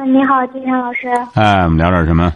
[0.00, 1.08] 嗯，你好，金山老师。
[1.34, 2.32] 哎，我们聊点什么？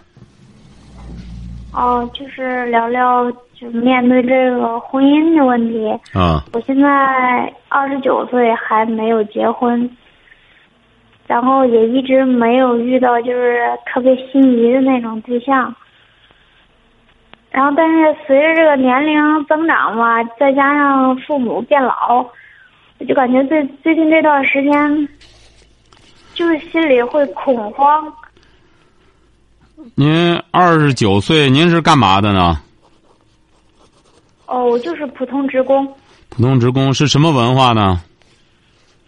[1.71, 5.89] 哦，就是聊聊，就面对这个婚姻的问题。
[6.11, 9.89] 啊，我现在二十九岁，还没有结婚，
[11.25, 15.73] 然后也一直没有遇到就是特别心仪的那种对象。
[17.49, 22.25] 然后，但是随着这个年龄增长嘛，再加上父母变老，
[22.99, 25.07] 我就感觉最最近这段时间。
[26.33, 28.13] 就是心里会恐慌。
[29.95, 32.59] 您二十九岁，您是干嘛的呢？
[34.45, 35.85] 哦，我就是普通职工。
[36.29, 38.01] 普通职工是什么文化呢？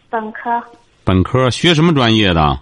[0.09, 0.61] 本科。
[1.03, 2.59] 本科学什么专业的？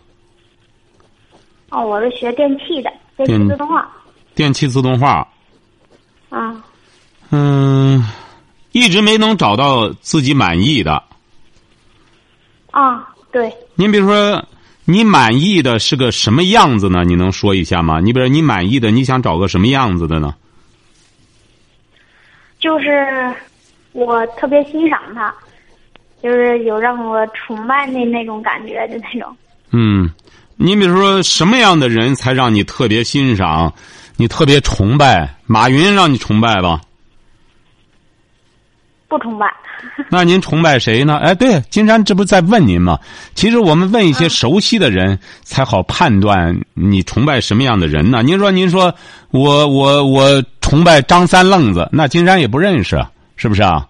[1.70, 3.90] 哦，我是学电气的，电气自动化。
[4.36, 5.28] 电气自动化。
[6.30, 6.64] 啊。
[7.32, 8.04] 嗯，
[8.74, 11.02] 一直没能找到自己满意的。
[12.72, 13.52] 啊，对。
[13.76, 14.42] 您比如说。
[14.86, 17.06] 你满意的是个什么样子呢？
[17.06, 18.02] 你能说一下吗？
[18.02, 20.36] 你比如你满意的，你想找个什么样子的呢？
[22.60, 23.34] 就是
[23.94, 25.34] 我特别欣赏他，
[26.22, 29.34] 就是有让我崇拜的那种感觉的那种。
[29.72, 30.12] 嗯，
[30.58, 33.74] 你比如说什么样的人才让你特别欣赏，
[34.18, 35.34] 你特别崇拜？
[35.46, 36.82] 马云让你崇拜吧？
[39.18, 39.46] 不崇拜。
[40.10, 41.18] 那您崇拜谁呢？
[41.18, 42.98] 哎，对，金山这不在问您吗？
[43.36, 48.24] 其实我们问一些熟悉的人，才好判断你崇拜什么样的人呢？
[48.24, 48.94] 您说，您说，
[49.32, 53.06] 我我我崇拜张三愣子，那金山也不认识，
[53.36, 53.86] 是不是啊？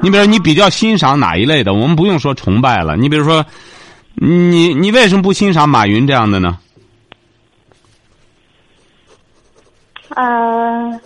[0.00, 1.74] 你比如说，你比较欣赏哪一类的？
[1.74, 2.96] 我们不用说崇拜了。
[2.96, 3.44] 你比如说，
[4.14, 6.58] 你你为什么不欣赏马云这样的呢？
[10.14, 11.00] 呃，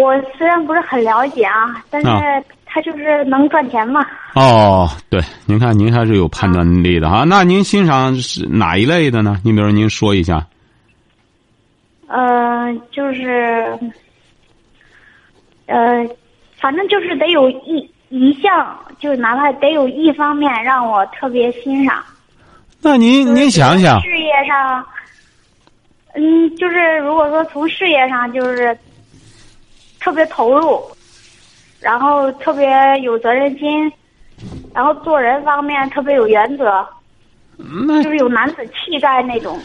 [0.00, 2.08] 我虽然不是很了解啊，但是。
[2.72, 4.00] 他就是能赚钱嘛？
[4.36, 7.24] 哦，对，您看，您还是有判断力的哈。
[7.26, 9.36] 那您欣赏是哪一类的呢？
[9.44, 10.46] 你比如，您说一下。
[12.06, 13.76] 呃，就是，
[15.66, 16.06] 呃，
[16.60, 22.00] 反正就是得有一一项，就是哪怕得有一方面让我特别欣赏。
[22.80, 24.86] 那您您想想，事业上，
[26.14, 28.78] 嗯，就是如果说从事业上就是
[30.00, 30.82] 特别投入。
[31.80, 32.68] 然后特别
[33.02, 33.90] 有责任心，
[34.74, 36.86] 然后做人方面特别有原则，
[37.56, 39.58] 那就是有男子气概那种。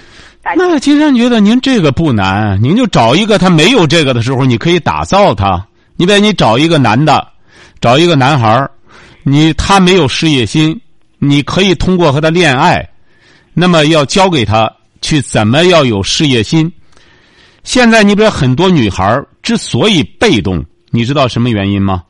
[0.56, 5.68] 那金山觉得您这个不难，您就找一个他没有这个的时候，你可以打造他。
[5.98, 7.28] 你比如你找一个男的，
[7.82, 8.72] 找一个男孩儿，
[9.24, 10.80] 你他没有事业心，
[11.20, 12.88] 你可以通过和他恋爱，
[13.54, 14.72] 那么要教给他
[15.02, 16.72] 去怎么要有事业心。
[17.66, 20.64] 现在你比如很多女孩之所以被动。
[20.92, 22.04] 你知道什么原因吗？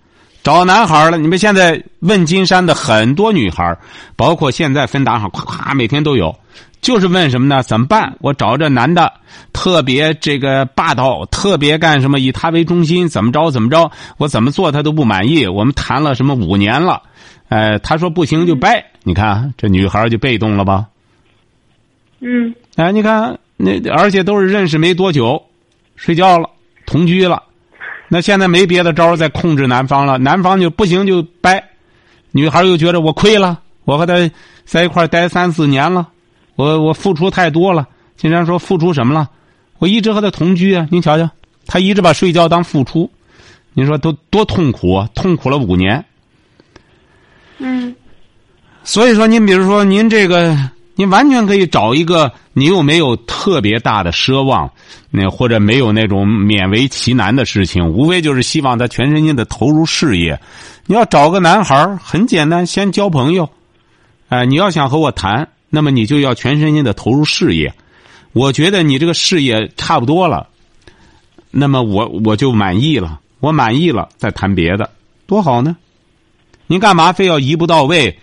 [0.43, 3.75] 找男孩了，你们现在问金山的很多女孩，
[4.16, 6.38] 包括现在芬达上，夸夸每天都有，
[6.81, 7.63] 就是问什么呢？
[7.63, 8.16] 怎么办？
[8.19, 9.11] 我找这男的
[9.53, 12.19] 特别这个霸道，特别干什么？
[12.19, 13.89] 以他为中心，怎么着怎么着？
[14.17, 15.47] 我怎么做他都不满意。
[15.47, 17.01] 我们谈了什么五年了，
[17.49, 18.85] 哎，他说不行就掰。
[19.01, 20.85] 你看这女孩就被动了吧？
[22.19, 22.53] 嗯。
[22.75, 25.41] 哎，你看那而且都是认识没多久，
[25.95, 26.49] 睡觉了，
[26.85, 27.41] 同居了。
[28.09, 31.63] 那现在没别的招再控制男方了，男方就不行就掰，
[32.31, 34.29] 女孩又觉得我亏了，我和他
[34.66, 36.07] 在一块待三四年了，
[36.55, 37.88] 我我付出太多了。
[38.17, 39.29] 经常说付出什么了？
[39.79, 41.29] 我一直和他同居啊，您瞧瞧，
[41.66, 43.09] 他一直把睡觉当付出，
[43.73, 46.03] 您说都多痛苦啊，痛苦了五年。
[47.57, 47.95] 嗯。
[48.83, 50.55] 所以说，您比如说您这个。
[50.95, 54.72] 你完全可以找一个，你又没有特别大的奢望，
[55.11, 60.40] 那或者没有那种勉为其难的事情，无非就是希望他全身心的投入事业。
[60.87, 63.49] 你要找个男孩很简单，先交朋友。
[64.29, 67.73] 哎，你要想和我谈，那么你就要全身心的投入事业。
[68.31, 70.47] 我觉得你这个事业差不多了，
[71.52, 74.90] 那么我我就满意了，我满意了再谈别的，
[75.28, 75.75] 多好呢？
[76.67, 78.19] 您干嘛非要一步到位？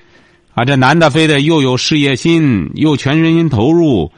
[0.55, 4.13] 啊，这男的非得又有事业心，又全身心投入，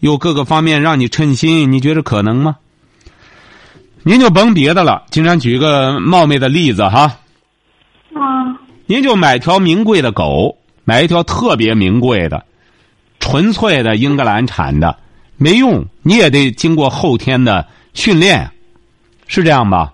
[0.00, 2.56] 又各个方面让你称心，你觉得可能吗？
[4.02, 7.18] 您就甭别的了，经常举个冒昧的例子哈。
[8.14, 8.58] 啊。
[8.86, 12.44] 您就买条名贵的狗，买一条特别名贵的、
[13.18, 14.96] 纯粹的英格兰产的，
[15.36, 18.48] 没用，你也得经过后天的训练，
[19.26, 19.92] 是这样吧？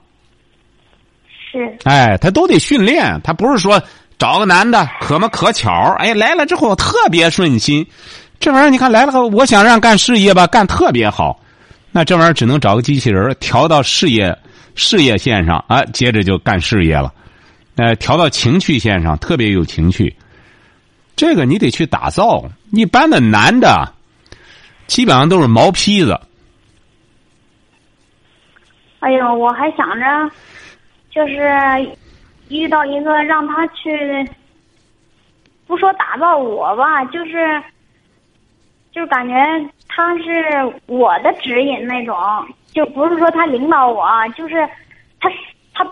[1.51, 3.83] 是哎，他都得训练，他不是说
[4.23, 7.85] 找个男的可么可巧，哎来了之后特别顺心，
[8.39, 11.41] 这玩意儿你看来了后，我想让干事业吧，干特别好，
[11.91, 14.39] 那这玩意儿只能找个机器人调到事业
[14.77, 15.65] 事业线上。
[15.67, 17.13] 啊，接着就干事业了，
[17.75, 20.15] 呃，调到情趣线上特别有情趣，
[21.17, 22.45] 这个你得去打造。
[22.71, 23.93] 一般的男的，
[24.87, 26.17] 基本上都是毛坯子。
[29.01, 30.31] 哎呦，我还想着，
[31.11, 31.51] 就是
[32.53, 34.29] 遇到一个让他去，
[35.67, 37.63] 不说打造我吧，就是，
[38.93, 39.35] 就是感觉
[39.89, 42.17] 他是我的指引那种，
[42.73, 44.07] 就不是说他领导我，
[44.37, 44.69] 就是
[45.21, 45.31] 他
[45.75, 45.87] 他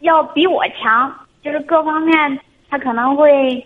[0.00, 1.12] 要比我强，
[1.42, 3.64] 就是各方面他可能会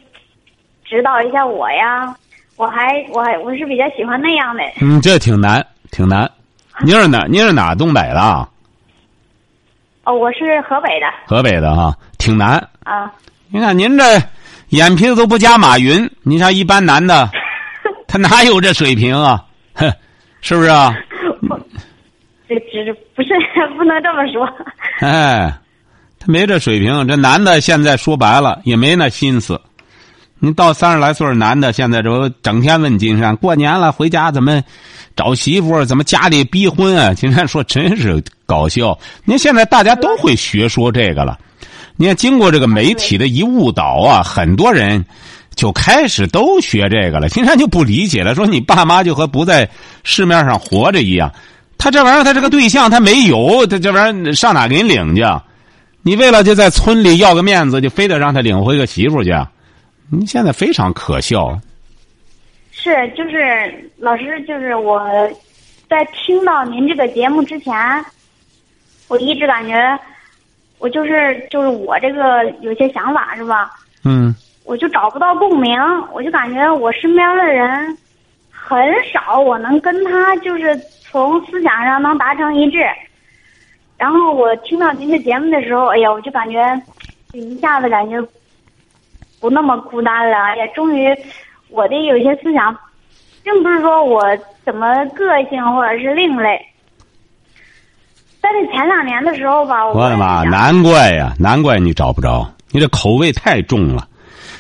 [0.85, 2.15] 指导一下我呀。
[2.57, 4.63] 我还我还我是比较喜欢那样的。
[4.83, 6.31] 嗯，这挺难，挺难。
[6.85, 7.25] 您是哪？
[7.27, 8.47] 您是哪东北的啊？
[10.05, 11.07] 哦，我是河北的。
[11.27, 12.57] 河北的哈，挺难。
[12.85, 13.13] 啊。
[13.49, 14.05] 你看您这
[14.69, 17.29] 眼皮子都不加马云，你像一般男的，
[18.07, 19.45] 他哪有这水平啊？
[19.75, 19.93] 哼，
[20.41, 20.95] 是不是啊？
[22.49, 23.29] 这这不是
[23.77, 24.49] 不能这么说。
[25.01, 25.53] 哎，
[26.19, 27.07] 他没这水平。
[27.07, 29.61] 这男的现在说白了也没那心思。
[30.43, 34.63] 你到三十来岁男的，现在这整天问金山，过年了回家怎么
[35.15, 35.85] 找媳妇？
[35.85, 37.13] 怎么家里逼婚啊？
[37.13, 38.99] 金山说真是搞笑。
[39.27, 41.39] 您现在大家都会学说这个了。
[41.97, 45.05] 你看，经过这个媒体的一误导啊，很多人
[45.55, 47.29] 就开始都学这个了。
[47.29, 49.69] 金山就不理解了，说你爸妈就和不在
[50.05, 51.31] 市面上活着一样。
[51.77, 55.23] 他这玩意儿，他这个对象他没有，他这玩意儿上哪给你领去？
[56.03, 59.35] 你为了就在村里要个面子，就非得让他领回个媳妇去？
[60.13, 61.57] 您现在非常可笑。
[62.73, 65.01] 是，就是老师，就是我
[65.89, 67.73] 在听到您这个节目之前，
[69.09, 69.99] 我一直感觉
[70.79, 73.71] 我就是就是我这个有些想法是吧？
[74.05, 74.35] 嗯。
[74.65, 75.81] 我就找不到共鸣，
[76.13, 77.99] 我就感觉我身边的人
[78.51, 78.79] 很
[79.13, 82.79] 少，我能跟他就是从思想上能达成一致。
[83.97, 86.63] 然后我听到您的节目的时候，哎呀，我就感觉
[87.33, 88.17] 一下子感觉。
[89.41, 91.09] 不那么孤单了，也终于，
[91.71, 92.77] 我的有些思想，
[93.43, 94.23] 并不是说我
[94.67, 96.61] 怎么个性或者是另类。
[98.43, 104.07] 但是前两年的时候吧，我的妈，难怪呀，难怪你找不着，你这口味太重了。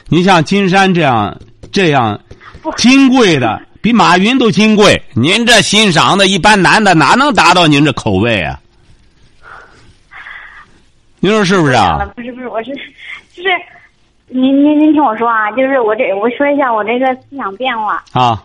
[0.08, 1.38] 你像金山这样
[1.70, 2.18] 这样
[2.76, 5.00] 金贵的，比马云都金贵。
[5.14, 8.58] 您这欣赏的一般男的哪能达到您这口味啊？
[11.20, 11.98] 您说是不是啊？
[12.16, 12.70] 不是不是，我是
[13.34, 13.50] 就是。
[14.32, 18.40] 您您您听我说啊，就是我这我说一下我这个思想变化啊，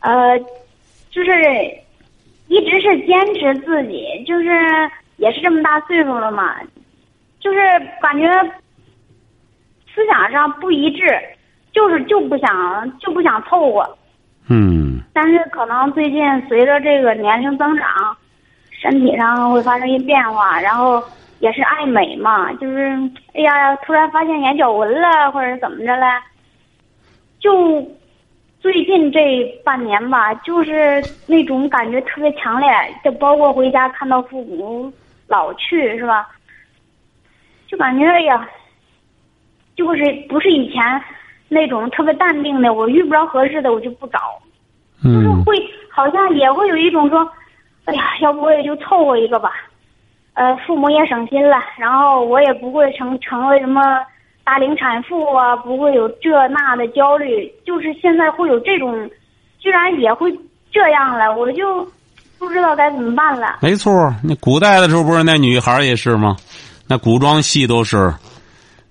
[0.00, 0.38] 呃，
[1.10, 1.30] 就是
[2.48, 4.48] 一直是坚持自己，就是
[5.18, 6.54] 也是这么大岁数了嘛，
[7.38, 7.58] 就是
[8.00, 8.26] 感觉
[9.94, 11.04] 思想上不一致，
[11.72, 13.98] 就是就不想就不想凑合。
[14.48, 15.00] 嗯。
[15.12, 18.16] 但是可能最近随着这个年龄增长，
[18.70, 21.02] 身体上会发生一变化，然后。
[21.44, 22.88] 也是爱美嘛，就是
[23.34, 26.06] 哎呀，突然发现眼角纹了，或者怎么着了，
[27.38, 27.86] 就
[28.60, 32.70] 最近这半年吧，就是那种感觉特别强烈，
[33.04, 34.90] 就包括回家看到父母
[35.26, 36.30] 老去，是吧？
[37.66, 38.48] 就感觉哎呀，
[39.76, 41.02] 就是不是以前
[41.50, 44.18] 那种特别淡定的，我遇不着合适的我就不找，
[45.02, 45.54] 就是会
[45.90, 47.30] 好像也会有一种说，
[47.84, 49.52] 哎呀，要不我也就凑合一个吧。
[50.34, 53.80] 呃，父母也省心了，然后我也不会成成为什么
[54.44, 57.50] 大龄产妇啊，不会有这那的焦虑。
[57.64, 59.08] 就是现在会有这种，
[59.60, 60.30] 居然也会
[60.72, 61.88] 这样了，我就
[62.38, 63.58] 不知道该怎么办了。
[63.62, 66.36] 没错，那古代的时候不是那女孩也是吗？
[66.88, 68.12] 那古装戏都是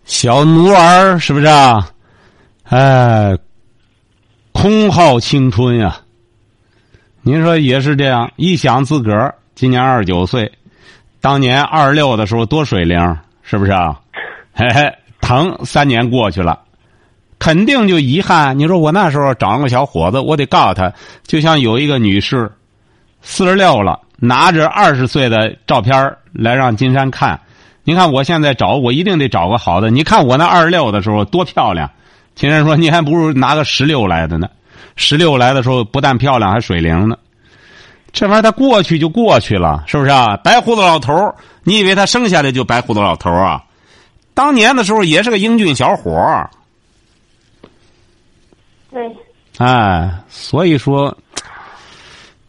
[0.06, 1.90] 小奴儿，是不是啊？
[2.70, 3.38] 哎，
[4.54, 5.98] 空耗青春呀！
[7.22, 8.32] 您说也是这样？
[8.38, 10.50] 一想自个儿今年二十九岁。
[11.24, 13.00] 当年二十六的时候多水灵，
[13.44, 13.98] 是不是啊？
[14.54, 16.60] 嘿嘿，疼三年过去了，
[17.40, 18.60] 肯定就遗憾。
[18.60, 20.92] 你说我那时候找个小伙子，我得告诉他，
[21.26, 22.52] 就像有一个女士，
[23.22, 27.40] 四十六了，拿着二十岁的照片来让金山看。
[27.86, 29.90] 你看我现在找，我一定得找个好的。
[29.90, 31.90] 你看我那二十六的时候多漂亮，
[32.36, 34.50] 金山说你还不如拿个十六来的呢。
[34.98, 37.16] 十六来的时候不但漂亮，还水灵呢。
[38.14, 40.38] 这玩意儿他过去就过去了，是不是啊？
[40.38, 43.64] 白胡子老头儿，你以为他生下来就白胡子老头儿啊？
[44.36, 46.50] 当年的时候也是个英俊小伙儿。
[48.92, 49.02] 对。
[49.58, 51.16] 哎，所以说，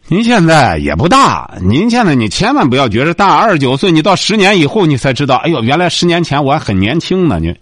[0.07, 7.41] 您现在也不大，您现在你千万不要觉得大，二十九岁，你到十年以后你才知道，哎呦，原来十年前我还很年轻呢。
[7.41, 7.55] 你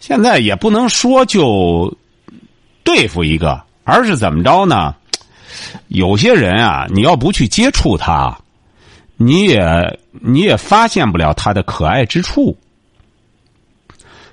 [0.00, 1.96] 现在也不能说就
[2.82, 4.94] 对付一个，而是怎么着呢？
[5.88, 8.38] 有些人啊，你要不去接触他，
[9.16, 12.56] 你也你也发现不了他的可爱之处。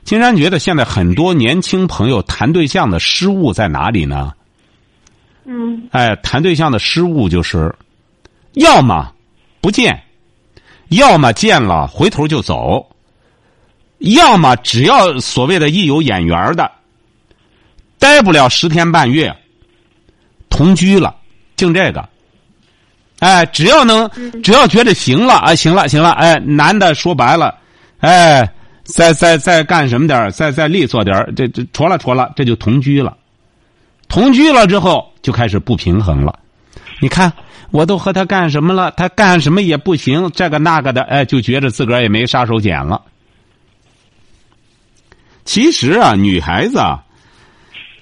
[0.03, 4.34] 金山觉得现在很多年轻朋友谈对象的失误在哪里呢？
[5.45, 7.74] 嗯哎，谈对象的失误就是，
[8.53, 9.12] 要么
[9.62, 10.00] 不见，
[10.89, 12.88] 要么见了回头就走，
[14.00, 16.72] 要么只要所谓的一有眼缘的，
[17.98, 19.36] 待不了十天半月，
[20.55, 21.13] 同居了，
[21.57, 22.07] 净这个。
[23.19, 24.09] 哎，只要能，
[24.41, 27.55] 只要觉得行了，啊，行了，行了，哎，男的说白了，
[28.00, 28.50] 哎，
[28.83, 33.17] 再再再干什么点儿再再利索点儿这这戳了戳了，这就同居了。
[34.07, 36.39] 同居了之后就开始不平衡了。
[37.01, 37.31] 你看，
[37.71, 43.01] 我都和他干什么了，他干什么也不行，这个那个的，哎，就觉着自个儿也没杀手锏了。
[45.45, 47.03] 其实啊，女孩子啊，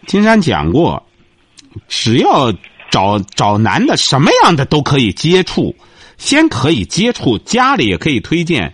[0.08, 1.02] 金山讲过，
[1.88, 2.52] 只要
[2.90, 5.76] 找找男的，什么样的都可以接触，
[6.18, 8.74] 先可以接触，家里也可以推荐。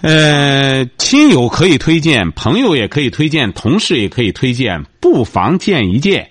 [0.00, 6.28] 呃，亲友可以推荐，朋友也可以推荐，同事也可以推荐，不妨见一见。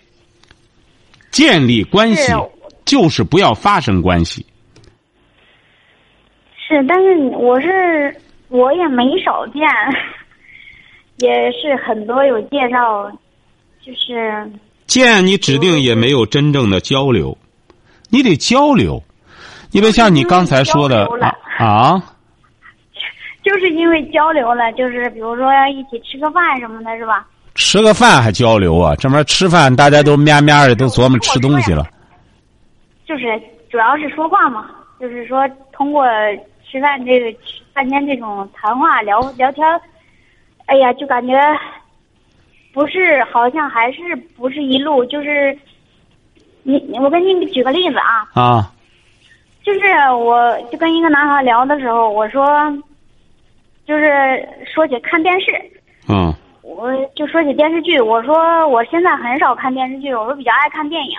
[1.32, 2.34] 建立关系是
[2.86, 4.46] 就是不要发生关系。
[6.56, 8.16] 是，但是我是
[8.50, 9.62] 我也没少见，
[11.18, 13.10] 也是很多有介绍，
[13.84, 14.48] 就是
[14.86, 17.38] 见你指定也没有真正的交流，
[18.10, 19.02] 你得交流。
[19.72, 22.04] 你别像你刚才说的啊啊，
[23.44, 27.26] 就是因为交流了，就是比如说要一起吃个饭什么的，是吧？
[27.56, 28.96] 吃个饭还交流啊？
[28.98, 31.88] 这边吃饭大家都面面的都琢磨吃东西了。
[33.08, 36.06] 就是主要是说话嘛，就是说通过
[36.70, 39.82] 吃饭这个吃饭间这种谈话聊聊天儿，
[40.68, 41.34] 哎呀，就感觉
[42.74, 45.58] 不是，好像还是不是一路，就是
[46.64, 48.72] 你我给你举个例子啊，啊，
[49.64, 49.80] 就是
[50.18, 52.46] 我就跟一个男孩聊的时候，我说，
[53.86, 55.52] 就是说起看电视，
[56.10, 56.34] 嗯。
[56.64, 61.12] 我就说起电视剧，我说我现在很少看电视剧，我说比较爱看电影，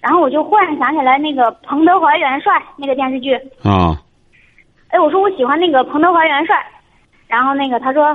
[0.00, 3.96] 然后我就忽然想起来那个彭德怀元帅那个电视剧，啊，
[4.88, 6.56] 哎，我说我喜欢那个彭德怀元帅，
[7.28, 8.14] 然后那个他说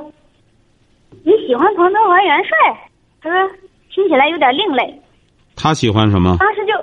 [1.24, 2.90] 你喜欢彭德怀元帅，
[3.22, 3.56] 他说
[3.94, 5.02] 听起来有点另类，
[5.56, 6.36] 他喜欢什么？
[6.40, 6.74] 当时就，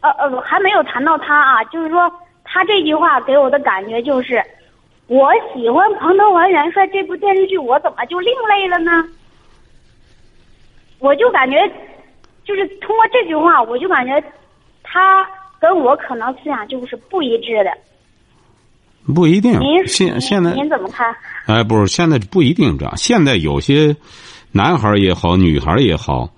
[0.00, 2.10] 呃呃，还没有谈到他啊，就是说
[2.44, 4.42] 他这句话给我的感觉就是，
[5.06, 9.04] 我喜欢彭德怀元帅这部电视剧，我怎么就另类了呢？
[10.98, 11.56] 我就感觉，
[12.44, 14.22] 就是通过这句话，我就感觉
[14.82, 15.26] 他
[15.60, 17.70] 跟我可能思想就是不一致的。
[19.14, 19.86] 不一定您。
[19.86, 21.14] 现现在您怎么看？
[21.46, 22.96] 哎，不是，现在不一定这样。
[22.96, 23.96] 现在有些
[24.52, 26.28] 男孩也好，女孩也好，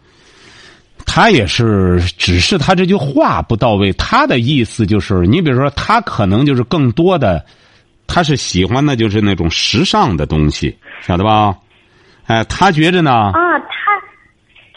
[1.04, 3.92] 他也是，只是他这句话不到位。
[3.94, 7.44] 他的意思就是，你比如说，他可能就是更多的，
[8.06, 11.54] 他是喜欢的就是那种时尚的东西，晓得吧？
[12.26, 14.00] 哎，他觉着呢，啊，他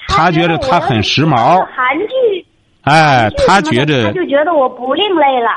[0.07, 2.45] 他觉着他很时髦韩剧，
[2.81, 5.49] 哎，他觉着他就觉得我不另类了。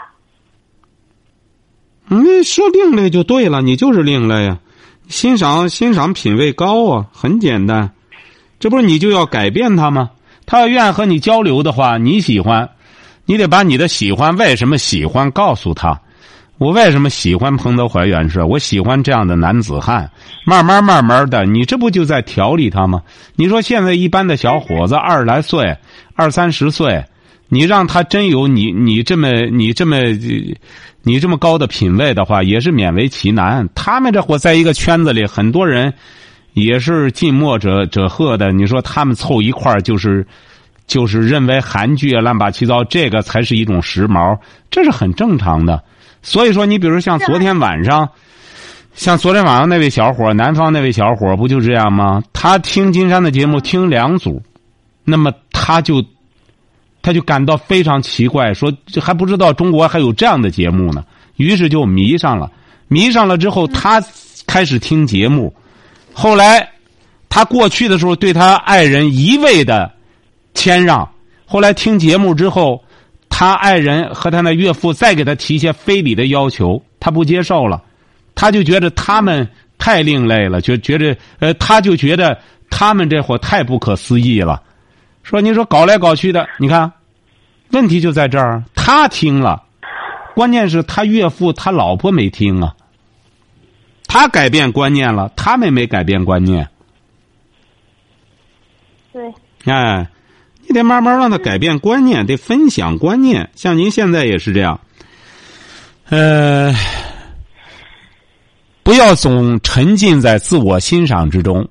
[2.08, 4.58] 你，说另类就对了，你就是另类呀、
[5.08, 7.90] 欣赏欣赏品味高啊，很简单，
[8.58, 10.10] 这不是你就要改变他吗？
[10.46, 12.70] 他要愿意和你交流的话，你喜欢，
[13.26, 16.00] 你得把你的喜欢为什么喜欢告诉他。
[16.56, 18.42] 我为什么喜欢彭德怀元帅？
[18.42, 20.10] 我喜欢这样的男子汉。
[20.44, 23.02] 慢慢慢慢的，你这不就在调理他吗？
[23.36, 25.76] 你说现在一般的小伙子二十来岁，
[26.16, 27.04] 二三十岁，
[27.48, 30.12] 你让他真有你你这么你这么呃
[31.02, 33.68] 你这么高的品位的话，也是勉为其难。
[33.74, 35.94] 他们这伙在一个圈子里，很多人
[36.52, 38.52] 也是近墨者者赫的。
[38.52, 40.26] 你说他们凑一块儿就是
[40.86, 44.38] 就是认为韩剧啊乱八七糟，这个才是一种时髦，
[44.70, 45.82] 这是很正常的。
[46.20, 48.10] 所以说，你比如像昨天晚上，
[48.92, 52.22] 像昨天晚上那位小伙，南方那位小伙，不就这样吗？
[52.32, 54.42] 他听金山的节目听两组，
[55.04, 56.04] 那么他就
[57.02, 61.04] 他就感到非常奇怪，说这还不知道中国还有这样的节目呢，
[61.36, 62.50] 于是就迷上了。
[62.88, 64.02] 迷上了之后，他
[64.46, 65.54] 开始听节目，
[66.12, 66.68] 后来
[67.28, 69.90] 他过去的时候对他爱人一味的
[70.54, 71.08] 谦让，
[71.46, 72.82] 后来听节目之后。
[73.30, 77.80] 他爱人和他那岳父再给他提一些非礼的要求，他不接受了，
[78.34, 82.36] 他就觉得他们太另类了，就觉得呃，他就觉得
[82.68, 84.60] 他们这伙太不可思议了。
[85.28, 86.90] 说你说搞来搞去的，你看，
[87.72, 89.62] 问题就在这儿，他听了，
[90.34, 92.74] 关键是他岳父他老婆没听啊。
[94.06, 96.66] 他改变观念了，他们没改变观念。
[99.12, 99.34] 对，
[99.66, 100.08] 哎，
[100.66, 103.50] 你得慢慢让他改变观念，得分享观念。
[103.54, 104.80] 像您现在也是这样，
[106.08, 106.74] 呃，
[108.82, 111.68] 不要总沉浸在自我欣赏之中。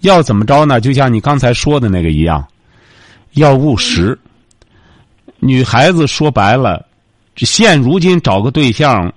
[0.00, 0.80] 要怎么着呢？
[0.80, 2.48] 就像你刚才说的那个一样，
[3.32, 4.18] 要务实。
[5.38, 6.86] 女孩子说白了，
[7.36, 9.12] 现如今找个对象。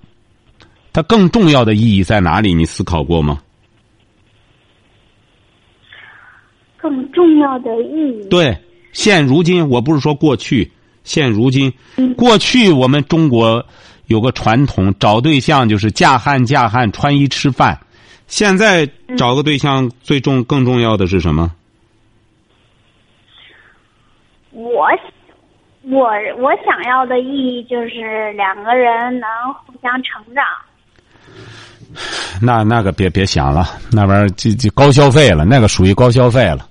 [0.94, 2.54] 它更重要的意义在哪里？
[2.54, 3.42] 你思考过吗？
[6.76, 8.28] 更重要的意义。
[8.30, 8.58] 对，
[8.92, 10.70] 现如今我不是说过去，
[11.06, 11.72] 现如今，
[12.18, 13.66] 过去我们中国
[14.08, 17.80] 有个传统，找对象就是嫁汉嫁汉，穿衣吃饭。
[18.28, 18.86] 现在
[19.18, 21.54] 找个对象最重更重要的是什么？
[24.52, 24.88] 我。
[25.84, 29.28] 我我想要的意义就是两个人能
[29.66, 30.46] 互相成长。
[32.40, 36.68] 那那个别别想了，那玩意儿就就高消费了，那个属于高消费了。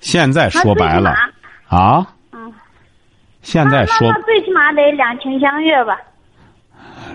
[0.00, 1.12] 现在说白了
[1.66, 2.52] 啊，嗯，
[3.42, 5.98] 现在说最起码得两情相悦吧。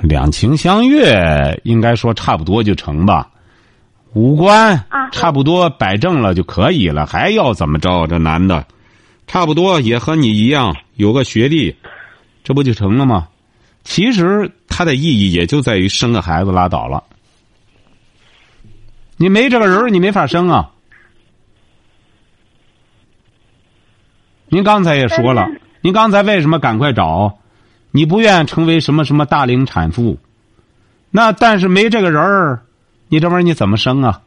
[0.04, 3.30] 两情相悦，应该说差不多就成吧。
[4.14, 8.08] 五官啊，差不多摆正了就可以了，还要怎么着？
[8.08, 8.66] 这男的，
[9.28, 11.76] 差不多也和你一样有个学历，
[12.44, 13.28] 这不就成了吗？
[13.84, 17.04] 其实它的意义也就在于生个孩子拉倒了。
[19.18, 20.72] 你没这个人你没法生啊。
[24.48, 25.48] 您刚才也说了，
[25.82, 27.38] 您刚才为什么赶快找？
[27.92, 30.18] 你不愿成为什么什么大龄产妇？
[31.12, 32.64] 那但是没这个人儿，
[33.10, 34.22] 你这玩意儿你怎么生啊？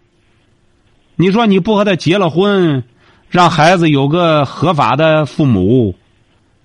[1.17, 2.85] 你说你不和他结了婚，
[3.29, 5.95] 让孩子有个合法的父母？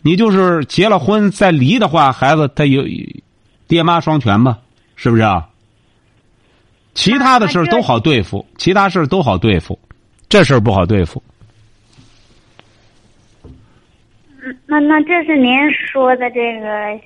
[0.02, 2.84] 你就是结了婚再离的话，孩子他有
[3.68, 4.58] 爹妈双全吧？
[4.96, 5.48] 是不是啊？
[6.94, 9.78] 其他的事儿都好对付，其他事儿都好对付，
[10.30, 11.22] 这事儿不好对付。
[14.42, 17.00] 嗯那那这是您说的这个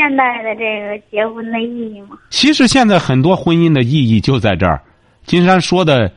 [0.00, 2.16] 现代的这个结婚的意义吗？
[2.30, 4.80] 其实现在很多婚姻的意义就在这儿。
[5.26, 6.10] 金山说的，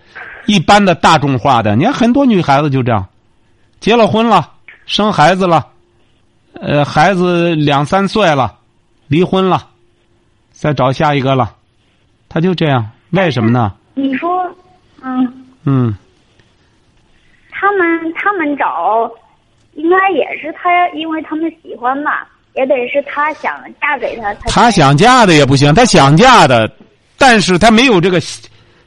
[0.45, 3.05] 一般的大众化的，你看很多女孩子就这样，
[3.81, 4.53] 结了婚了，
[4.85, 5.67] 生孩子了。
[6.53, 8.57] 呃，孩子两三岁了，
[9.09, 9.67] 离婚了，
[10.51, 11.53] 再找下一个了，
[12.29, 13.73] 他就这样，为什么呢？
[13.95, 14.49] 你说，
[15.01, 15.93] 嗯嗯，
[17.51, 19.11] 他们他们找，
[19.73, 24.33] 应该也是他，因为他们喜欢吧，也得是他想嫁给他。
[24.45, 26.71] 他想嫁的也不行，他想嫁的，
[27.17, 28.21] 但是他没有这个，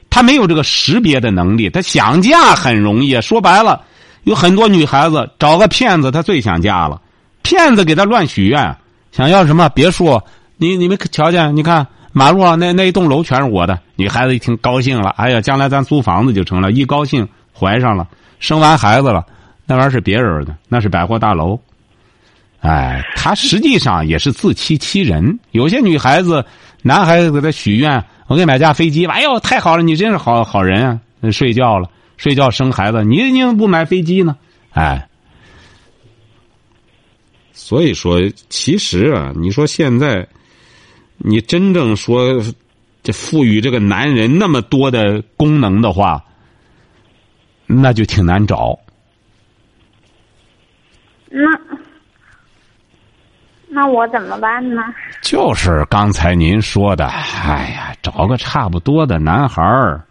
[0.09, 1.69] 他没有这个识别的能力。
[1.69, 3.81] 他想嫁很容易，说白了，
[4.23, 7.01] 有很多女孩子找个骗子，她最想嫁了。
[7.43, 8.75] 骗子给他乱许愿，
[9.11, 10.21] 想要什么别墅？
[10.57, 11.55] 你你们瞧见？
[11.55, 13.79] 你看马路上那那一栋楼全是我的。
[13.95, 16.71] 女孩子一听高兴了，哎呀，将来咱租房子就成了。
[16.71, 18.07] 一高兴怀上了，
[18.39, 19.25] 生完孩子了，
[19.65, 21.59] 那玩意儿是别人的，那是百货大楼。
[22.59, 25.39] 哎，他实际上也是自欺欺人。
[25.51, 26.43] 有些女孩子、
[26.81, 29.13] 男孩子给他许愿，我给你买架飞机吧。
[29.13, 30.99] 哎呦，太好了，你真是好好人啊！
[31.31, 34.35] 睡觉了，睡觉生孩子，你你怎么不买飞机呢？
[34.71, 35.07] 哎。
[37.53, 40.25] 所以说，其实啊，你说现在，
[41.17, 42.41] 你真正说
[43.03, 46.23] 这赋予这个男人那么多的功能的话，
[47.65, 48.77] 那就挺难找。
[51.29, 51.41] 那
[53.69, 54.81] 那我怎么办呢？
[55.21, 60.01] 就是刚才您说的，哎呀，找个差不多的男孩儿，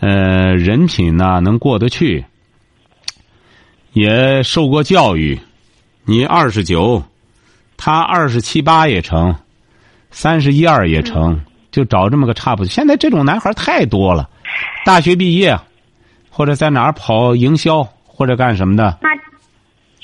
[0.00, 2.24] 呃，人品呢能过得去，
[3.92, 5.38] 也受过教育。
[6.04, 7.02] 你二十九，
[7.76, 9.36] 他二十七八也成，
[10.10, 11.38] 三十一二也成，
[11.70, 12.68] 就找这么个差不多。
[12.68, 14.30] 现在这种男孩太多了，
[14.86, 15.58] 大学毕业，
[16.30, 18.98] 或者在哪儿跑营销，或者干什么的。
[19.02, 19.10] 那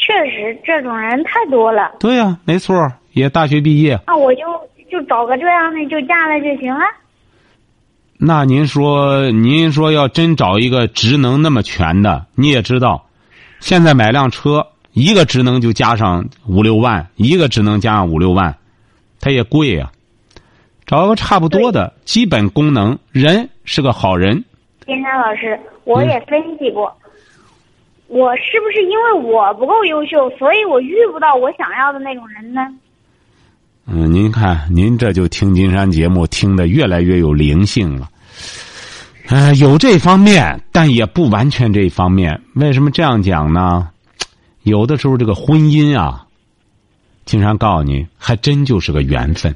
[0.04, 1.92] 确实这种人太多了。
[1.98, 3.98] 对呀，没错，也大学毕业。
[4.06, 4.42] 那我就
[4.90, 6.84] 就找个这样的就嫁了就行了。
[8.18, 13.06] 那您说，您说要真找一个职能那么全的，你也知道，
[13.60, 14.66] 现在买辆车。
[14.92, 18.54] 一个职能就加上五六万，一个职能加上五六万，
[19.18, 19.90] 它也贵呀。
[20.86, 24.44] 找个差不多的基本功能，人是个好人。
[24.86, 26.96] 金山老师，我也分析过，
[28.06, 32.60] 我是不是因为我不够优秀，所以我遇不到我想要的那种人呢？
[33.86, 38.08] 嗯，您看，您这就听金山节目听得越来越有灵性了。
[39.28, 42.40] 呃，有这方面，但也不完全这方面。
[42.54, 43.88] 为什么这样讲呢？
[44.62, 46.26] 有的时候这个婚姻啊，
[47.24, 49.54] 金山告诉你，还真就是个缘分，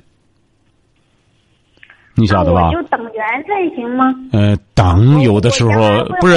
[2.14, 2.72] 你晓得吧我？
[2.72, 4.14] 就等缘分行吗？
[4.32, 5.70] 呃，等有的时候
[6.20, 6.34] 不是？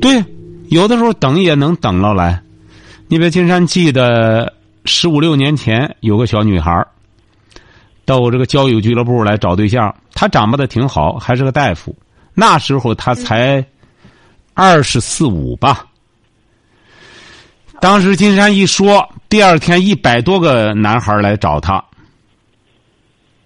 [0.00, 0.22] 对，
[0.68, 2.40] 有的时候等也能等到来。
[3.06, 4.52] 你别金山记得
[4.84, 6.84] 十五六年前有个小女孩
[8.04, 11.94] 到我这个交友俱乐部来找对象，她长得挺好，还是个大夫。
[12.34, 13.64] 那时候她才
[14.54, 15.86] 二十四五吧。
[17.80, 21.84] 当时金山一说，第二天一百多个男孩来找她，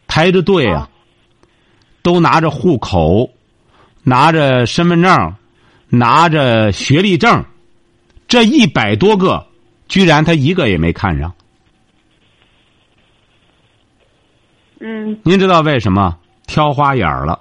[0.07, 0.89] 排着队啊，
[2.03, 3.29] 都拿着户口，
[4.03, 5.35] 拿着身份证，
[5.89, 7.45] 拿着学历证，
[8.27, 9.47] 这一百多个，
[9.89, 11.33] 居然他一个也没看上。
[14.81, 16.17] 嗯，您知道为什么？
[16.47, 17.41] 挑花眼儿了。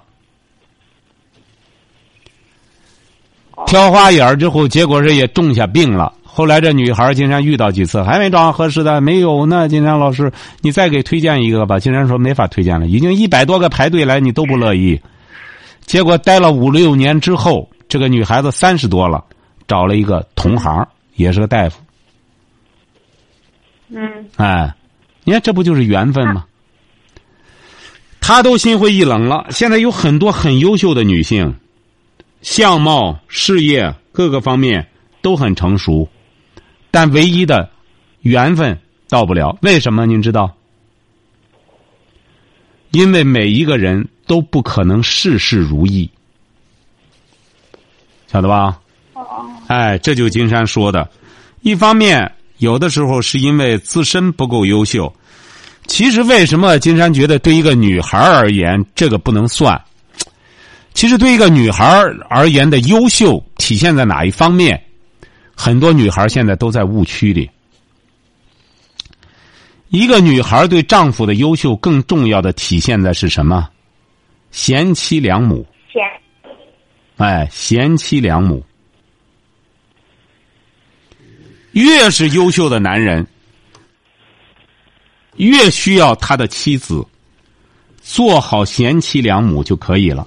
[3.66, 6.12] 挑花眼儿之后，结果是也种下病了。
[6.22, 9.68] 后来这女孩儿金山遇到几次，还没找上合适的，没有呢。
[9.68, 11.78] 金山老师，你再给推荐一个吧。
[11.78, 15.00] 金山说没法推荐了，已经一百多个排队来，你都不乐意。
[15.80, 19.24] 结果待了五六年之后，这个女孩子三十多了，
[19.66, 21.80] 找了一个同行，也是个大夫。
[23.88, 24.74] 嗯，哎，
[25.24, 26.44] 你看这不就是缘分吗？
[28.20, 29.46] 他都心灰意冷了。
[29.50, 31.56] 现在有很多很优秀的女性，
[32.42, 34.86] 相貌、事业各个方面
[35.22, 36.06] 都很成熟，
[36.90, 37.70] 但唯一的
[38.20, 39.56] 缘分到不了。
[39.62, 40.04] 为什么？
[40.04, 40.54] 您知道？
[42.90, 46.10] 因为每一个人都不可能事事如意，
[48.30, 48.78] 晓得吧？
[49.66, 51.10] 哎，这就金山说的，
[51.62, 55.12] 一方面有的时候是因为自身不够优秀。
[55.86, 59.80] 其实为什么金山觉得对一个女孩而言这个不能算？
[60.92, 64.82] 其实对一个女孩而言的优秀体现在哪一方面？
[65.56, 67.50] 很多女孩现在都在误区里。
[69.88, 73.68] 一个女孩对丈夫的优秀更重要的体现在是什么？
[74.50, 75.66] 贤妻良母。
[75.90, 76.02] 钱，
[77.18, 78.64] 哎，贤妻良母。
[81.72, 83.26] 越是优秀的男人，
[85.36, 87.06] 越需要他的妻子
[88.00, 90.26] 做好贤妻良母就可以了，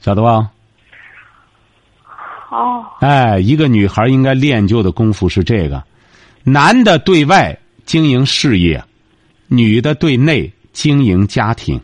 [0.00, 0.50] 晓得吧？
[2.50, 5.82] 哦，哎，一个女孩应该练就的功夫是这个：
[6.42, 8.82] 男的对外经营事业，
[9.46, 11.80] 女的对内经营家庭，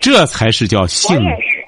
[0.00, 1.64] 这才是叫我幸也是，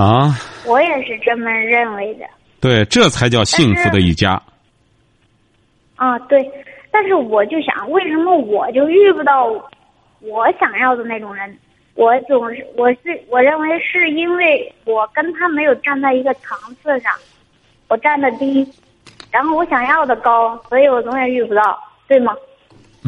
[0.00, 0.34] 啊！
[0.64, 2.24] 我也是这么认为的。
[2.60, 4.40] 对，这才叫幸福的一家。
[5.96, 6.50] 啊，对，
[6.90, 9.46] 但是我就想，为什么我就遇不到
[10.20, 11.56] 我想要的那种人？
[11.94, 17.12] 我总是，我是我认为是因为我跟他没有站在一个层次上，
[17.88, 18.66] 我站的低，
[19.30, 22.34] 然后我想要的高，所以我永远遇不到，对吗？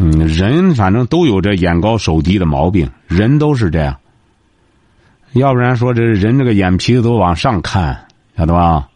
[0.01, 3.99] 嗯，人反正都有这眼高手低的毛病，人都是这样。
[5.33, 8.07] 要不然说这人这个眼皮子都往上看，
[8.37, 8.89] 晓得吧？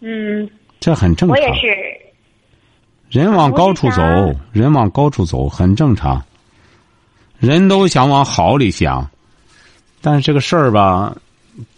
[0.00, 1.38] 嗯，这很正常。
[1.38, 1.68] 我也是，
[3.08, 4.02] 人往高处走，
[4.50, 6.20] 人往高处走很正常。
[7.38, 9.08] 人都想往好里想，
[10.00, 11.16] 但是这个事儿吧，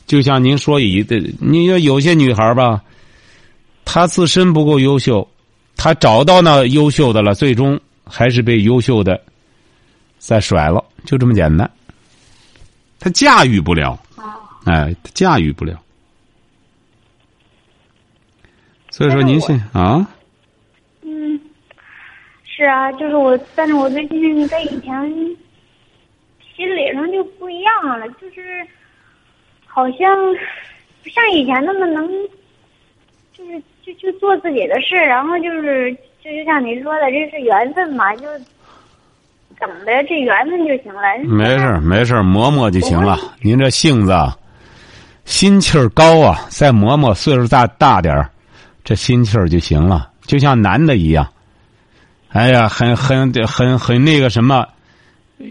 [0.06, 2.82] 就像您说一的，你说有些女孩吧，
[3.84, 5.28] 她自身不够优秀，
[5.76, 7.78] 她找到那优秀的了，最终
[8.10, 9.20] 还是被优秀的
[10.18, 11.70] 再甩了，就这么简单。
[12.98, 13.98] 他驾驭不了，
[14.66, 15.80] 哎，他驾驭不了。
[18.90, 20.06] 所以说，您信啊？
[21.02, 21.40] 嗯，
[22.44, 25.10] 是啊，就是我，但是我最近跟以前
[26.54, 28.66] 心理上就不一样了，就是
[29.64, 30.14] 好像
[31.02, 32.06] 不像以前那么能，
[33.32, 38.26] 就是就就做自己的事，然后就是就就像您说的，这是缘分嘛，就
[39.58, 41.02] 怎么的这缘分就行了。
[41.24, 43.18] 没事，没事，磨磨就行了。
[43.40, 44.36] 您这性子啊，
[45.24, 48.30] 心气儿高啊，再磨磨，岁数大大点儿，
[48.84, 50.10] 这心气儿就行了。
[50.22, 51.26] 就像男的一样，
[52.28, 54.66] 哎呀，很很很很那个什么，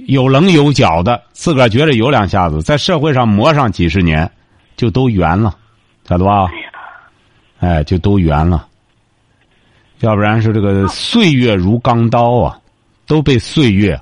[0.05, 4.29] 有棱有角的，自个儿觉着有两下子，在社会上磨上几十年，
[4.77, 5.55] 就都圆了，
[6.07, 6.47] 晓得吧？
[7.59, 8.67] 哎，就都圆了。
[9.99, 12.59] 要不然是这个岁月如钢刀啊，
[13.05, 13.99] 都被岁月。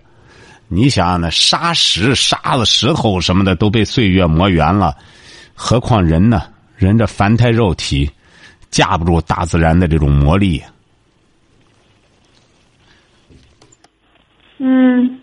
[0.68, 4.96] 你想那沙石、沙子、石头什么的都被岁月磨圆了，
[5.56, 6.44] 何况人呢？
[6.76, 8.08] 人这凡胎肉体，
[8.70, 10.62] 架不住大自然的这种魔力。
[14.60, 15.20] 嗯，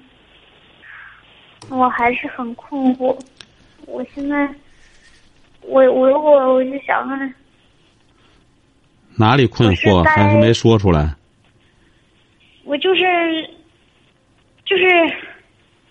[1.68, 3.16] 我还是很困惑。
[3.86, 4.52] 我现在
[5.60, 7.34] 我我我我就想问，
[9.16, 11.14] 哪里困惑是还是没说出来？
[12.64, 13.02] 我就是
[14.64, 14.84] 就是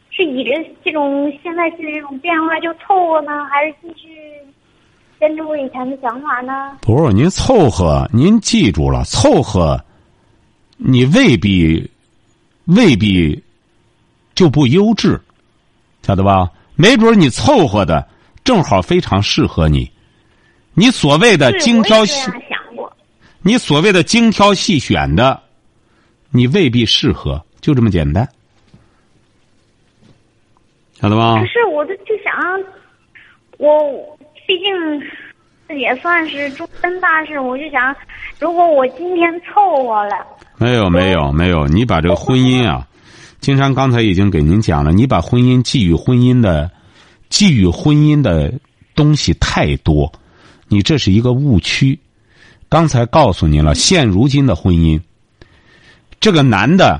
[0.10, 4.10] 是以这这种现在是这种变化就凑合呢，还是继续
[5.20, 6.78] 跟着我以前的想法呢？
[6.82, 9.80] 不是您凑合，您记住了，凑合，
[10.78, 11.90] 你未必
[12.66, 13.42] 未必
[14.34, 15.22] 就不优质，
[16.02, 16.50] 晓得吧？
[16.76, 18.08] 没准你凑合的
[18.44, 19.90] 正好非常适合你。
[20.74, 22.32] 你所谓的是精挑细。
[23.46, 25.42] 你所谓的精挑细选的，
[26.32, 28.28] 你未必适合，就这么简单，
[30.94, 31.46] 晓得吧可？
[31.48, 32.34] 是我就就想，
[33.58, 37.94] 我毕竟也算是终身大事，我就想，
[38.40, 40.26] 如果我今天凑合了，
[40.58, 42.88] 没有没有没有，你把这个婚姻啊，
[43.42, 46.72] 金山刚才已经给您讲了，你把婚姻寄予婚姻的，
[47.28, 48.54] 寄予婚姻的
[48.96, 50.10] 东西太多，
[50.70, 52.00] 你这是一个误区。
[52.74, 55.00] 刚才告诉您了，现如今的婚姻，
[56.20, 57.00] 这个男的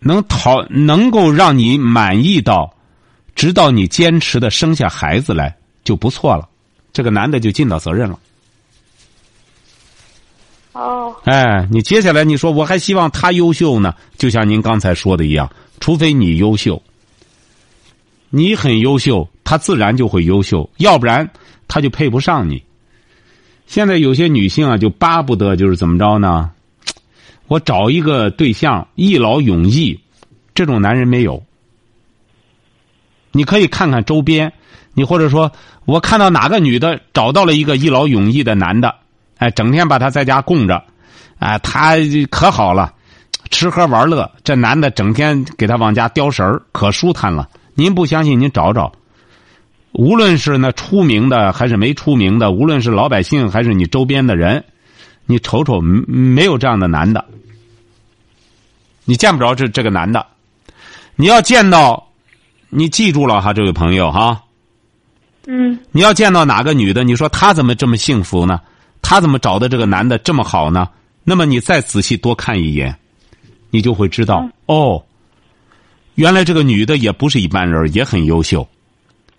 [0.00, 2.76] 能讨能够让你满意到，
[3.34, 6.46] 直到你坚持的生下孩子来就不错了，
[6.92, 8.18] 这个男的就尽到责任了。
[10.72, 16.82] 哦，哎，你接下来你说我还希望他优秀呢，就像您刚才说的一样，除非你优秀，
[18.28, 21.30] 你很优秀，他自然就会优秀，要不然
[21.66, 22.62] 他就配不上你。
[23.66, 26.50] 现在有些女性啊，就巴不得就是怎么着呢？
[27.48, 30.00] 我找一个对象一劳永逸，
[30.54, 31.42] 这种男人没有。
[33.32, 34.52] 你可以看看周边，
[34.94, 35.52] 你或者说
[35.84, 38.94] 我看到哪个女的找到了一个一劳永逸的男的。
[39.38, 40.82] 哎，整天把他在家供着，
[41.38, 41.96] 哎，他
[42.30, 42.94] 可好了，
[43.50, 44.30] 吃喝玩乐。
[44.42, 47.48] 这男的整天给他往家叼食儿，可舒坦了。
[47.74, 48.90] 您不相信，您找找，
[49.92, 54.64] 无论是那出名的还是没出名的，无论是老百姓还是你周边的人，
[55.24, 57.24] 你瞅瞅，没有这样的男的，
[59.04, 60.26] 你见不着这这个男的。
[61.16, 62.08] 你要见到，
[62.68, 64.42] 你记住了哈，这位朋友哈，
[65.46, 68.60] 嗯，你要见到哪个女的，你说她怎么这么幸福呢？
[69.00, 70.88] 她怎么找的这个男的这么好呢？
[71.24, 72.94] 那么你再仔细多看一眼，
[73.70, 75.02] 你就会知道哦，
[76.16, 78.68] 原来这个女的也不是一般人，也很优秀，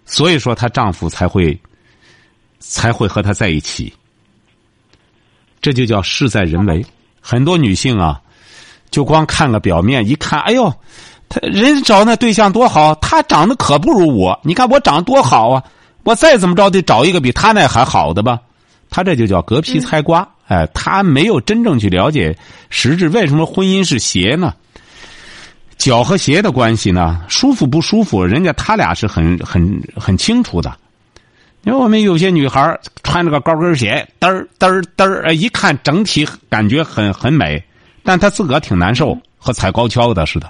[0.08, 1.56] 所以说她丈夫才会
[2.60, 3.94] 才会和她在一起。
[5.62, 6.84] 这就叫事在人为。
[7.20, 8.22] 很多女性啊，
[8.90, 10.74] 就光看个表面，一看，哎呦，
[11.28, 14.40] 他人找那对象多好，他长得可不如我。
[14.44, 15.62] 你看我长得多好啊，
[16.04, 18.40] 我再怎么着得找一个比他那还好的吧。
[18.90, 22.38] 他这就叫隔皮猜瓜，哎，他没有真正去了解
[22.70, 23.10] 实质。
[23.10, 24.54] 为什么婚姻是邪呢？
[25.78, 27.24] 脚和鞋的关系呢？
[27.28, 28.24] 舒服不舒服？
[28.24, 30.76] 人家他俩是很很很清楚的。
[31.64, 37.62] 因为我们有些女孩穿着个高跟鞋，嘚儿嘚儿嘚儿，一看整体感觉很很美，
[38.04, 40.50] 但她自个儿挺难受，和踩高跷的似的，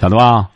[0.00, 0.48] 晓得吧？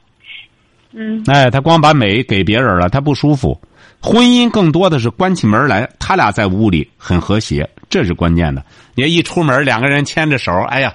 [0.92, 3.60] 嗯，哎，她光把美给别人了，她不舒服。
[4.00, 8.64] 婚姻更多的是关起门来，他俩在屋里很和谐，这是关键的。
[8.94, 10.92] 你一出门，两个人牵着手，哎呀，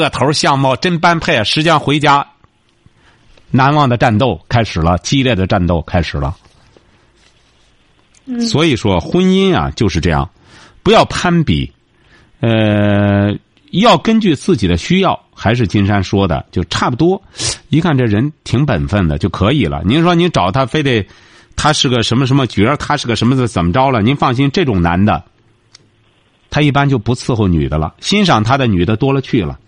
[0.00, 1.44] 个头相貌真般配啊！
[1.44, 2.26] 实际上回家，
[3.50, 6.34] 难忘的战斗开始了，激烈的战斗开始了。
[8.40, 10.30] 所以说，婚姻啊就是这样，
[10.82, 11.70] 不要攀比，
[12.40, 13.34] 呃，
[13.70, 15.18] 要根据自己的需要。
[15.36, 17.20] 还是金山说的，就差不多。
[17.68, 19.82] 一看这人挺本分的就可以了。
[19.84, 21.04] 您说您找他，非得
[21.56, 24.00] 他是个什么什么角儿，他是个什么的，怎么着了？
[24.00, 25.24] 您放心，这种男的，
[26.50, 29.58] 他一般就不伺候女的了，欣赏他的女的多了去了。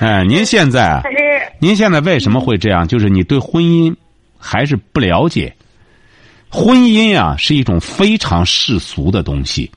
[0.00, 1.02] 哎，您现在啊
[1.58, 2.88] 您现在为什么会这样？
[2.88, 3.94] 就是你对婚姻
[4.38, 5.54] 还是不了解。
[6.48, 9.70] 婚姻啊，是一种非常世俗的东西，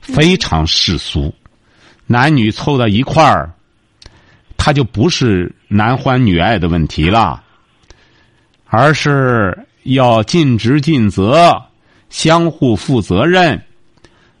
[0.00, 1.34] 非常世俗。
[2.06, 3.52] 男女凑到一块儿，
[4.56, 7.42] 他就不是男欢女爱的问题了，
[8.66, 11.60] 而是要尽职尽责，
[12.08, 13.60] 相互负责任。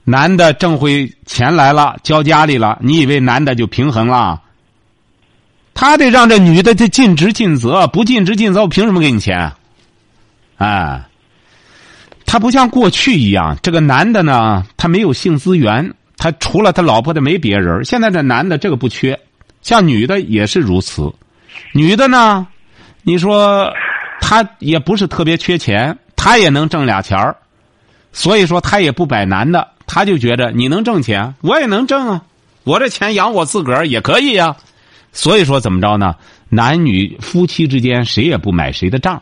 [0.04, 4.40] 男的挣回钱来了，交家里了，你以为男的就平衡了？
[5.74, 9.52] 他得让这女的就尽职尽责，不尽职尽责，我凭什么给你钱？
[10.58, 11.02] 哎，
[12.26, 17.82] 他不像过去一样，这个男的呢，他没有性资源，他除了他老婆的没别人。
[17.84, 19.18] 现在这男的这个不缺，
[19.62, 21.10] 像女的也是如此。
[21.72, 22.46] 女的呢，
[23.02, 23.72] 你说
[24.20, 27.34] 她也不是特别缺钱，她也能挣俩钱儿，
[28.12, 32.22] 所以说她也不摆男的，他就觉着你能挣钱，我也能挣啊，
[32.62, 34.56] 我这钱养我自个儿也可以呀，
[35.12, 36.14] 所以说怎么着呢？
[36.48, 39.20] 男女夫妻之间谁也不买谁的账，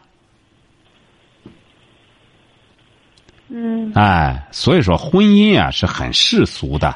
[3.48, 6.94] 嗯，哎，所以说婚姻啊是很世俗的，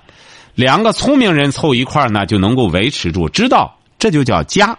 [0.55, 4.77] 两个聪明人凑一块儿呢就能够维持住，知道这就叫家，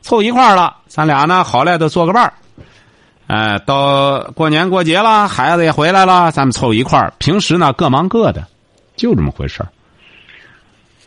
[0.00, 2.32] 凑一块儿了，咱俩呢好赖的做个伴儿。
[3.28, 7.12] 哎，到过年过节了，孩子也回来了，咱们凑一块儿。
[7.18, 8.48] 平时呢各忙各的，
[8.96, 9.68] 就这么回事儿。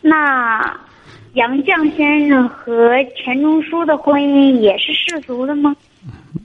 [0.00, 0.60] 那
[1.34, 5.74] 杨绛先生和钱钟书的婚姻也是世俗的吗？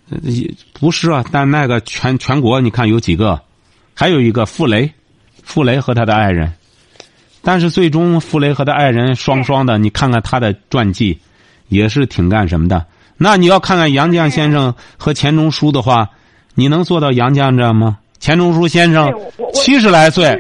[0.10, 3.40] 呃也不是啊，但那个全全国你看有几个，
[3.94, 4.92] 还有一个傅雷，
[5.44, 6.52] 傅雷和他的爱人，
[7.44, 11.20] 但是最终傅雷和他爱人双双的，你看看他的传记，
[11.68, 12.84] 也是挺干什么的。
[13.18, 16.10] 那你要看看杨绛先生和钱钟书的话，
[16.56, 17.98] 你能做到杨绛这样吗？
[18.20, 19.12] 钱钟书先生
[19.54, 20.38] 七十来岁，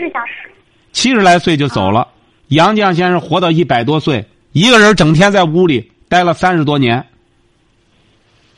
[0.91, 2.07] 七十来岁就走了，
[2.47, 7.05] 杨绛先生活到一百多岁，一个人整天在屋里待了三十多年。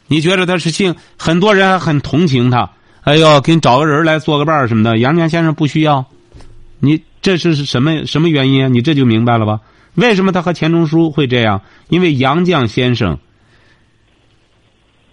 [0.07, 0.95] 你觉得他是幸？
[1.17, 2.69] 很多人还很同情他。
[3.01, 4.97] 哎呦，给你找个人来做个伴儿什么的。
[4.97, 6.05] 杨绛先生不需要，
[6.79, 8.67] 你这是是什么什么原因啊？
[8.67, 9.59] 你这就明白了吧？
[9.95, 11.61] 为什么他和钱钟书会这样？
[11.89, 13.17] 因为杨绛先生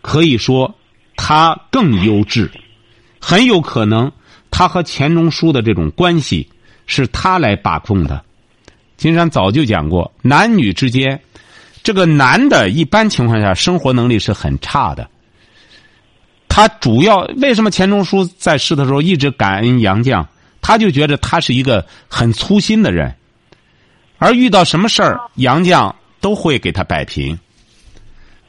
[0.07, 0.73] 可以说
[1.17, 2.49] 他更优质，
[3.21, 4.13] 很有可能
[4.53, 6.49] 他和钱钟书的这种关系
[6.87, 8.23] 是他来把控的。
[8.97, 11.21] 金山早就讲过，男女之间，
[11.83, 15.11] 这个男的一般情况下生活能力是很差的。
[16.49, 20.25] 他主要为什么钱钟书在世的时候一直感恩杨绛？
[20.63, 23.13] 他就觉得他是一个很粗心的人，
[24.19, 27.37] 而遇到什么事儿，杨绛都会给他摆平。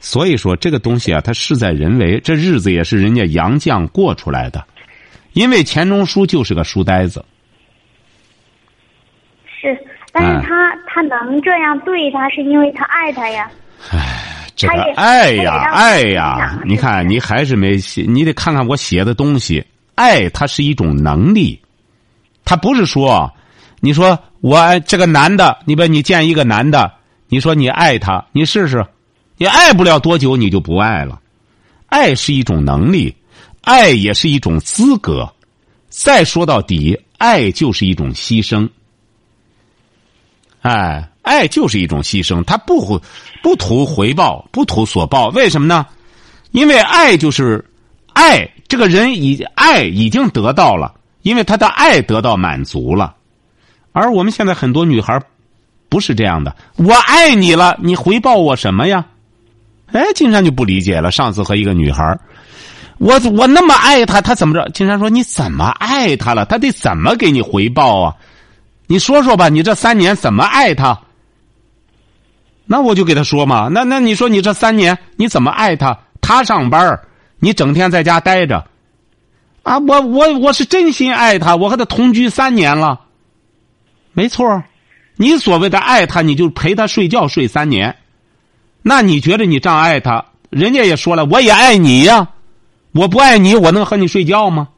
[0.00, 4.64] 所以说，这个东西啊，它事在人为，这日子也是人家杨绛过出来的。
[5.32, 7.24] 因为钱钟书就是个书呆子，
[9.60, 9.76] 是，
[10.12, 13.50] 但哎是他、他能这样对他，是因为他爱他呀。
[14.56, 19.64] 这个爱呀爱呀，你看你还是没写，你得看看我写的东西。
[19.94, 21.60] 爱它是一种能力，
[22.44, 23.32] 他不是说，
[23.80, 26.92] 你说我这个男的，你把你见一个男的，
[27.28, 28.86] 你说你爱他，你试试，
[29.38, 31.20] 你爱不了多久你就不爱了。
[31.86, 33.14] 爱是一种能力，
[33.62, 35.32] 爱也是一种资格。
[35.88, 38.68] 再说到底，爱就是一种牺牲。
[40.60, 43.00] 哎，爱就是一种牺牲，他不
[43.42, 45.28] 不图回报，不图所报。
[45.28, 45.86] 为什么呢？
[46.50, 47.64] 因为爱就是
[48.12, 53.14] 爱，这个人已爱已经得到了，因为他的爱得到满足了。
[53.92, 55.20] 而我们现在很多女孩
[55.88, 59.06] 不是这样的，我爱你了，你回报我什么呀？
[59.92, 61.10] 哎，金山就不理解了。
[61.10, 62.18] 上次和一个女孩，
[62.98, 64.68] 我我那么爱她，她怎么着？
[64.70, 66.44] 金山说：“你怎么爱她了？
[66.44, 68.14] 她得怎么给你回报啊？
[68.86, 70.98] 你说说吧，你这三年怎么爱她？”
[72.70, 75.98] 那我就给他说嘛，那那你说你这三年你怎么爱她？
[76.20, 77.00] 她上班
[77.38, 78.66] 你整天在家待着，
[79.62, 83.00] 啊，我我我是真心爱她，我和她同居三年了，
[84.12, 84.62] 没错
[85.16, 87.96] 你所谓的爱她，你就陪她睡觉睡三年，
[88.82, 90.24] 那你觉得你这样爱她？
[90.50, 92.28] 人家也说了，我也爱你呀，
[92.92, 94.68] 我不爱你，我能和你睡觉吗？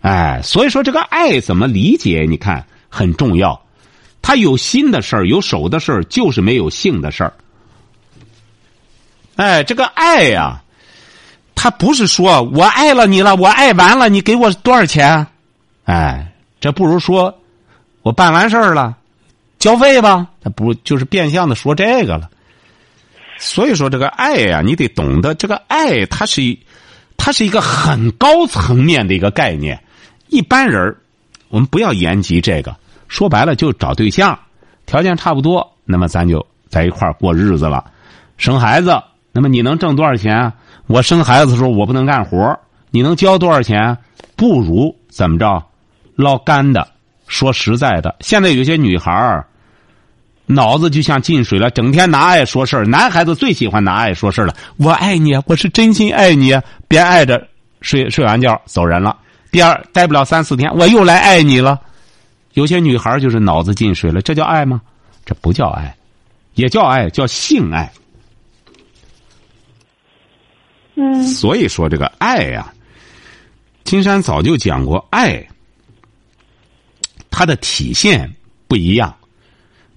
[0.00, 2.26] 哎，所以说这个爱怎么理解？
[2.28, 3.60] 你看很重要。
[4.22, 7.32] 他有心的事儿，有手的事儿，就是没有性的事儿。
[9.36, 10.62] 哎，这个爱呀、
[11.54, 15.26] 他不是说我爱了你了，我爱完了，你给我多少钱？
[15.84, 17.38] 哎，这不如说
[18.02, 18.96] 我办完事儿了，
[19.58, 20.26] 交费吧。
[20.42, 22.28] 他不就是变相的说这个了？
[23.42, 26.60] 所以说，这个爱呀、你得懂得这个爱，它是一，
[27.16, 29.82] 它是一个很高层面的一个概念。
[30.28, 30.94] 一般人
[31.48, 32.76] 我们不要言及这个。
[33.08, 34.38] 说白了，就找对象，
[34.84, 37.82] 条件差不多，那么咱就在一块儿过日子了。
[38.36, 40.52] 生孩子，那么你能挣多少钱？
[40.86, 42.56] 我生孩子的时候我不能干活，
[42.90, 43.96] 你能交多少钱？
[44.36, 45.64] 不如怎么着，
[46.14, 46.86] 捞干的。
[47.26, 49.46] 说实在的，现在有些女孩儿
[50.52, 52.84] 脑子就像进水了，整天拿爱说事儿。
[52.84, 54.54] 男孩子最喜欢拿爱说事儿了。
[54.78, 56.52] 我爱你，我是真心爱你，
[56.88, 57.46] 别爱着
[57.80, 59.16] 睡睡完觉走人了。
[59.52, 61.80] 第二，待不了三四天，我又来爱你了。
[62.54, 64.80] 有些女孩就是脑子进水了，这叫爱吗？
[65.24, 65.94] 这不叫爱，
[66.54, 67.90] 也叫爱，叫性爱。
[70.96, 72.72] 嗯所以说这个爱呀、
[73.84, 75.46] 金山早就讲过，爱
[77.30, 78.28] 它的体现
[78.66, 79.14] 不一样。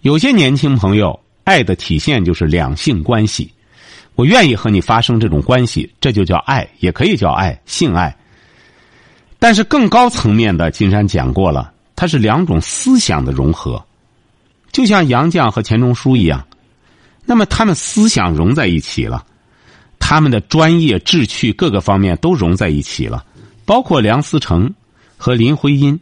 [0.03, 3.49] 有些年轻朋友爱的体现就是两性关系，
[4.15, 8.13] 我愿意和你发生这种关系，这就叫爱，也可以叫爱，性爱。
[9.39, 13.81] 但是更高层面的，金山讲过了，它是两种思想的融合，
[14.73, 16.45] 就像杨绛和钱钟书一样，
[17.25, 19.25] 那么他们思想融在一起了。
[19.99, 23.23] 他们的专业、志趣各个方面都融在一起了，
[23.63, 24.69] 包括梁思成
[25.15, 25.97] 和林徽因，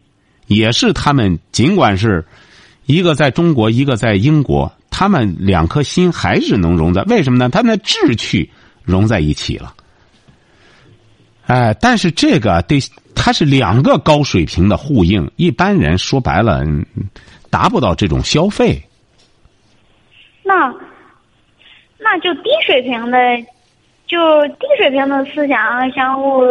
[0.48, 2.26] 也是他们尽管是
[2.86, 7.04] 一个在中国，一个在英国，他们两颗心还是能融在。
[7.04, 7.50] 为什么呢？
[7.50, 8.50] 他们的志趣
[8.84, 9.74] 融在一起了。
[11.48, 12.80] 哎，但是这个得，
[13.16, 16.64] 它是两个高水平的呼应，一般人说白了
[17.50, 18.82] 达不到这种消费。
[20.44, 20.74] 那
[21.98, 23.18] 那就低水平的，
[24.08, 24.18] 就
[24.48, 26.42] 低水平的思想相互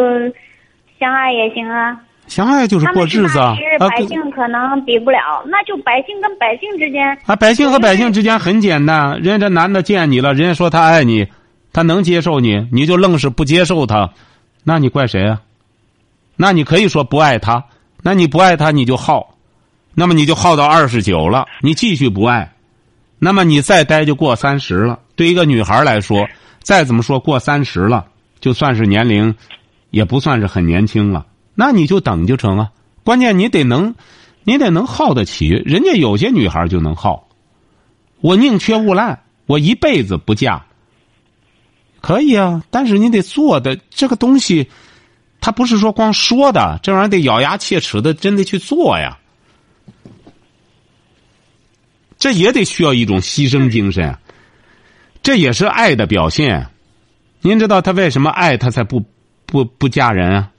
[0.99, 1.99] 相爱也行啊。
[2.31, 3.53] 相爱就是过日子啊。
[3.55, 7.05] 是百姓可能比不了，那就百姓跟百姓之间。
[7.25, 11.27] 啊，百姓和百姓之间很简单，人家这男的见你了，人家说他爱你，
[11.73, 14.11] 他能接受你，你就愣是不接受他。
[14.63, 15.41] 那你怪谁啊？
[16.37, 17.65] 那你可以说不爱他，
[18.01, 19.35] 那你不爱他你就耗，
[19.93, 22.53] 那么你就耗到二十九了，你继续不爱，
[23.19, 24.99] 那么你再待就过三十了。
[25.17, 26.25] 对一个女孩来说，
[26.63, 28.05] 再怎么说过三十了，
[28.39, 29.35] 就算是年龄，
[29.89, 31.25] 也不算是很年轻了。
[31.55, 32.71] 那你就等就成啊。
[33.03, 33.95] 关键你得能，
[34.43, 35.47] 你得能耗得起。
[35.47, 37.27] 人家有些女孩就能耗，
[38.21, 40.65] 我宁缺毋滥，我一辈子不嫁。
[41.99, 44.69] 可以啊，但是你得做的这个东西，
[45.39, 49.19] 他不是说光说的，这玩意儿得咬牙切齿的，真的去做呀。
[52.17, 54.17] 这也得需要一种牺牲精神，
[55.23, 56.67] 这也是爱的表现。
[57.41, 59.03] 您知道他为什么爱他才不
[59.47, 60.51] 不不嫁人啊？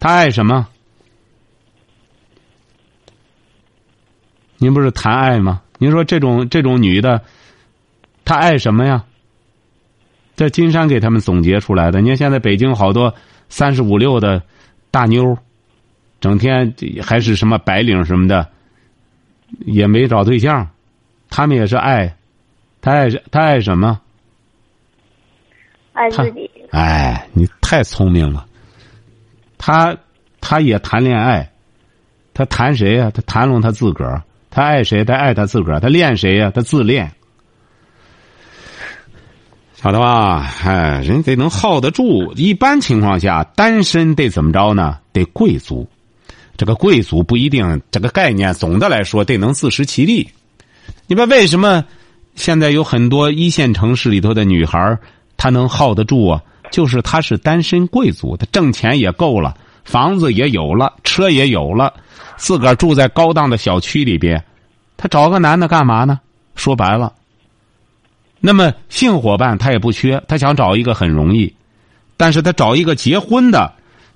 [0.00, 0.66] 他爱什么？
[4.58, 5.62] 您不是谈爱吗？
[5.78, 7.22] 您说这种这种女的，
[8.24, 9.04] 她爱什么呀？
[10.34, 12.00] 这金山给他们总结出来的。
[12.00, 13.14] 你看现在北京好多
[13.48, 14.42] 三十五六的
[14.90, 15.36] 大妞，
[16.20, 18.48] 整天还是什么白领什么的，
[19.66, 20.68] 也没找对象，
[21.30, 22.16] 他们也是爱，
[22.80, 24.00] 他爱他爱什么？
[25.92, 26.50] 爱自己。
[26.70, 28.47] 哎，你太聪明了。
[29.58, 29.96] 他
[30.40, 31.50] 他也谈恋爱，
[32.32, 33.10] 他谈谁呀？
[33.12, 34.22] 他谈拢他自个儿。
[34.48, 35.04] 他爱谁？
[35.04, 35.80] 他爱他自个儿。
[35.80, 36.50] 他恋谁呀？
[36.54, 37.12] 他自恋。
[39.74, 40.50] 晓得吧？
[40.64, 42.32] 哎，人得能耗得住。
[42.34, 44.98] 一般情况下，单身得怎么着呢？
[45.12, 45.88] 得贵族。
[46.56, 50.28] 这个贵族不一定这个概念，总的来说得能自食其力。
[51.06, 51.84] 你们为什么
[52.34, 54.98] 现在有很多一线城市里头的女孩
[55.36, 56.42] 她能耗得住啊？
[56.70, 61.92] 就是他是单身贵族，他挣钱也够了，房子也有了，车也有了，
[62.36, 64.42] 自个儿住在高档的小区里边，
[64.96, 66.20] 他找个男的干嘛呢？
[66.54, 67.12] 说白了。
[68.40, 71.52] 那么性伙伴他也不缺，他想找一个很容易，
[72.16, 73.72] 但是他找一个结婚的，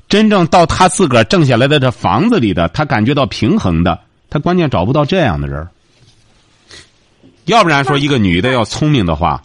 [0.08, 3.98] 真正到他自个儿挣下来的这房子里的，他感觉到平衡的，
[4.30, 5.66] 他关键找不到这样的人。
[7.46, 9.42] 要不然说一个女的要聪明的话，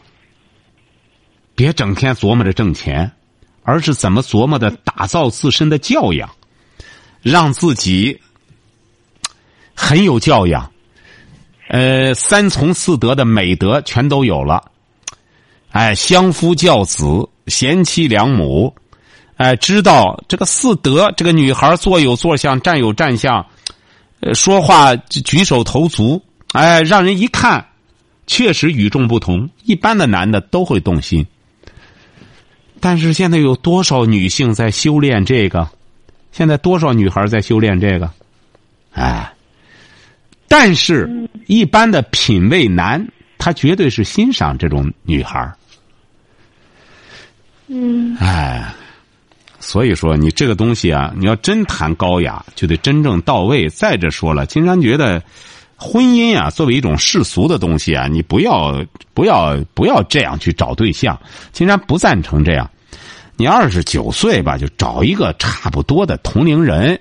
[1.58, 3.12] 别整天琢磨着挣钱，
[3.64, 6.30] 而是怎么琢磨的打造自身的教养，
[7.24, 8.22] 让自己
[9.74, 10.72] 很有教养。
[11.70, 14.72] 呃，三从四德的美德全都有了，
[15.72, 18.76] 哎，相夫教子，贤妻良母，
[19.38, 23.43] 哎，知道这个四德，这个女孩坐有坐相，站有站相，
[24.36, 26.22] 说话举手投足，
[26.53, 27.66] 哎，让人一看，
[28.28, 29.49] 确实与众不同。
[29.64, 31.26] 一般的男的都会动心，
[32.80, 35.69] 但是现在有多少女性在修炼这个？
[36.32, 38.11] 现在多少女孩在修炼这个？
[38.91, 39.34] 哎。
[40.49, 43.05] 但是，一般的品味男，
[43.38, 45.51] 他绝对是欣赏这种女孩。
[47.67, 48.15] 嗯。
[48.17, 48.73] 哎，
[49.59, 53.67] 所以说，你这个东西啊，你要真谈高雅，就得真正到位。
[53.67, 55.21] 再者说了，金山觉得，
[55.78, 61.17] 婚姻啊，作为一种世俗的东西啊，你不要不要不要这样去找对象。
[61.51, 62.69] 金山不赞成这样。
[63.38, 66.99] 你二十九岁吧，就找一个差不多的同龄人。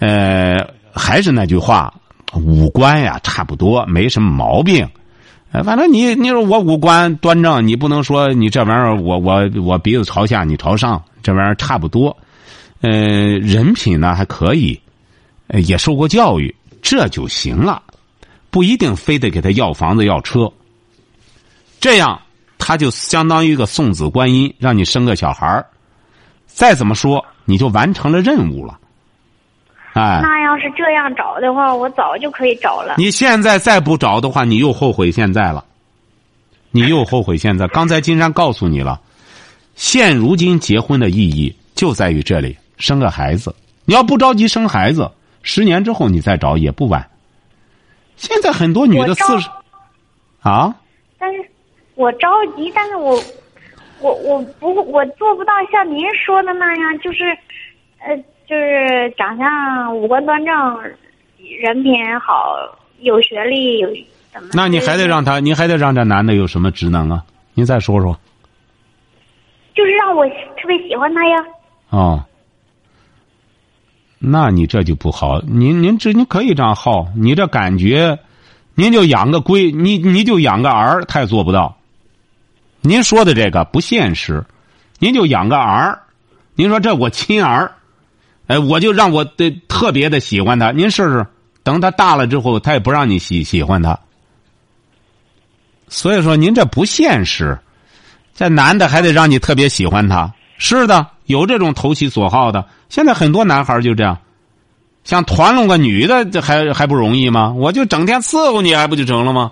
[0.00, 0.58] 呃，
[0.92, 1.94] 还是那句话。
[2.36, 4.84] 五官呀，差不多，没什么毛病。
[5.64, 12.16] 反正你你说我五官端正，你不能说你这玩意儿，我我我鼻子朝下，你朝上，这玩意儿差不多。
[12.80, 12.90] 呃，
[13.38, 14.76] 人品呢还可以，
[15.64, 16.52] 也受过教育，
[16.84, 17.82] 这就行了，
[18.50, 20.52] 不一定非得给他要房子要车。
[21.80, 22.20] 这样
[22.58, 25.66] 他就相当于一个送子观音，让你生个小孩儿。
[26.46, 28.78] 再怎么说，你就完成了任务了。
[29.94, 32.96] 哎，那要是这样找的话，我早就可以找了。
[32.98, 35.64] 你现在再不找的话，你又后悔现在了。
[36.70, 37.66] 你又后悔现在。
[37.68, 39.00] 刚才金山告诉你了，
[39.74, 43.54] 现如今结婚的意义就在于这里，生个孩子。
[43.86, 45.10] 你要不着急生孩子，
[45.44, 47.08] 十年之后你再找也不晚。
[48.16, 49.48] 现在很多女的四十，
[50.42, 50.74] 啊？
[51.16, 51.48] 但是
[51.94, 53.16] 我着急，但是我，
[54.00, 57.38] 我我不我做不到像您说的那样，就是，
[58.00, 58.20] 呃。
[58.46, 60.54] 就是长相五官端正，
[61.62, 62.54] 人品好，
[62.98, 63.88] 有学历，有
[64.30, 64.50] 怎么？
[64.52, 67.24] 那你还得让他，您还得让这男的有什么职能啊？
[67.54, 68.14] 您再说说。
[69.74, 71.36] 就是让我特别喜欢他呀。
[71.88, 72.22] 哦，
[74.26, 75.40] 那你这就不好。
[75.42, 78.18] 您您这你可以这样好，你这感觉，
[78.74, 81.76] 您就养个龟，你你就养个儿，他也做不到。
[82.80, 84.44] 您说的这个不现实，
[84.98, 85.98] 您就养个儿，
[86.54, 87.72] 您说这我亲儿，
[88.46, 91.26] 哎，我就让我的特别的喜欢他，您试试，
[91.62, 93.98] 等他大了之后，他也不让你喜喜欢他。
[95.88, 97.58] 所以说，您这不现实。
[98.34, 102.66] 这男的还得让你特别喜欢他，是的，有这种投其所好的。
[102.94, 104.16] 现在很多男孩就这样，
[105.02, 107.50] 想团拢个女的，这还还不容易吗？
[107.50, 109.50] 我就整天伺候你，还不就成了吗？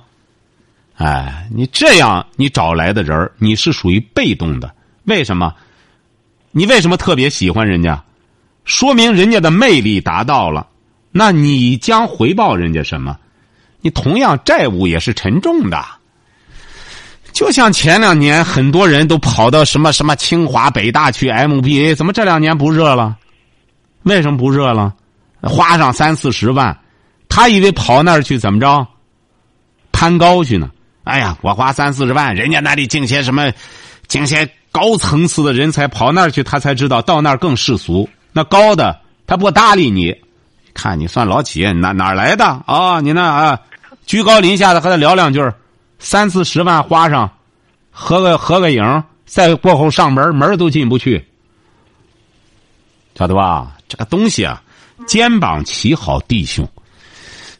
[0.97, 4.72] 哎，你这样你找来的人你是属于被动的。
[5.07, 5.53] 为什么？
[6.53, 8.01] 你为什么特别喜欢人家？
[8.64, 10.68] 说明人家的魅力达到了，
[11.11, 13.18] 那你将回报人家什么？
[13.80, 15.84] 你同样债务也是沉重的。
[17.32, 23.18] 就像前两年很多人都跑到什么什么清华北大去 MBA，怎么这两年不热了？
[24.05, 24.95] 为什么不热了？
[25.43, 26.79] 花上三四十万，
[27.29, 28.87] 他以为跑那儿去怎么着？
[29.91, 30.71] 攀高去呢？
[31.05, 33.53] 哎呀，我花三四十万，人家那里进些什么，
[34.07, 38.09] 进些高层次的人才跑那儿去，他才知道到那儿更世俗。
[38.33, 40.17] 那高的他不搭理你，
[40.75, 43.01] 看你算老企业哪哪来的啊？
[43.01, 43.61] 你那啊，
[44.07, 45.41] 居高临下的和他聊两句
[45.99, 47.31] 三四十万花上，
[47.91, 51.25] 合个合个影，再过后上门门都进不去，
[53.17, 53.77] 晓得吧？
[53.93, 54.62] 这个东西啊，
[55.07, 56.66] 肩膀齐好弟兄，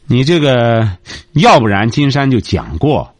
[0.07, 0.89] 你这个
[1.33, 3.13] 要不然金山就讲过，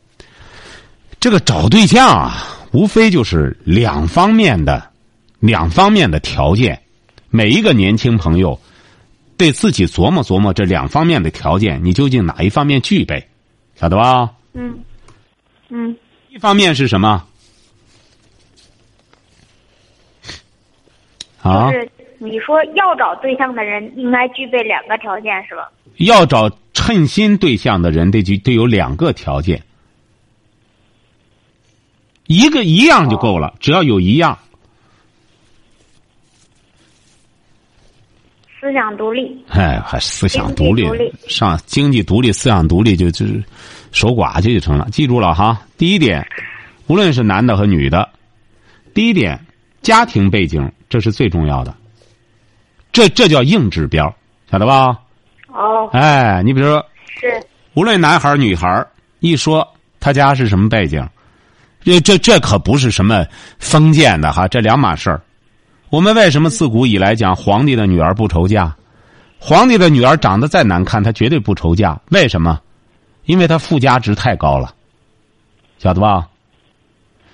[1.20, 4.90] 这个找对象啊，无非就是两方面的，
[5.40, 6.82] 两方面的条件，
[7.30, 8.60] 每一个年轻朋友，
[9.38, 13.24] 对自己琢磨琢磨这两方面的条件，你究竟哪一方面具备，
[13.76, 14.32] 晓得吧？
[14.54, 14.80] 嗯。
[15.70, 15.96] 嗯，
[16.30, 17.24] 一方面是什么？
[21.44, 21.92] 啊，就是
[22.24, 25.70] 你说要找对象的人应该具备两个条件是吧？
[25.98, 29.62] 要找称心对象的人得具得有两个条件，
[32.28, 34.38] 一个一样就够了，只要有一样。
[38.60, 39.44] 思想独立。
[39.50, 40.88] 哎，还思想独立，
[41.28, 43.44] 上经济独立，思想独立就就是。
[43.92, 45.62] 守寡去就成了，记住了哈。
[45.78, 46.28] 第一点，
[46.88, 48.10] 无论是男的和女的，
[48.92, 49.40] 第一点，
[49.84, 51.76] 家庭背景这是最重要的，
[52.94, 54.14] 这这叫硬指标，
[54.50, 54.98] 晓得吧？
[55.48, 55.90] 哦。
[55.92, 56.86] 哎，你比如说，
[57.20, 58.86] 是无论男孩女孩
[59.20, 59.68] 一说
[60.00, 61.06] 他家是什么背景，
[61.84, 63.26] 这这这可不是什么
[63.58, 65.20] 封建的哈，这两码事儿。
[65.90, 68.74] 我们为什么自古以来讲皇帝的女儿不愁嫁？
[69.40, 72.00] 皇帝的女儿长得再难看，她绝对不愁嫁。
[72.12, 72.62] 为什么？
[73.26, 74.74] 因为她附加值太高了，
[75.80, 76.28] 晓得吧？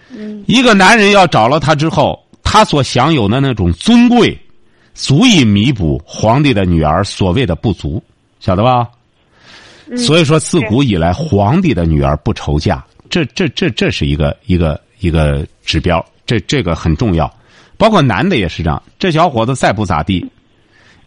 [0.10, 0.44] 嗯。
[0.48, 4.36] 一个男人要找了她之后，他所享有的那种尊贵，
[5.00, 8.04] 足以弥补皇帝的女儿所谓的不足，
[8.42, 8.86] 晓得吧？
[9.96, 17.34] 所以说，自古以来，皇帝的女儿不愁嫁，这这这这是一个一个一个指标，这这个很重要。
[17.78, 20.30] 包括男的也是这样，这小伙子再不咋地，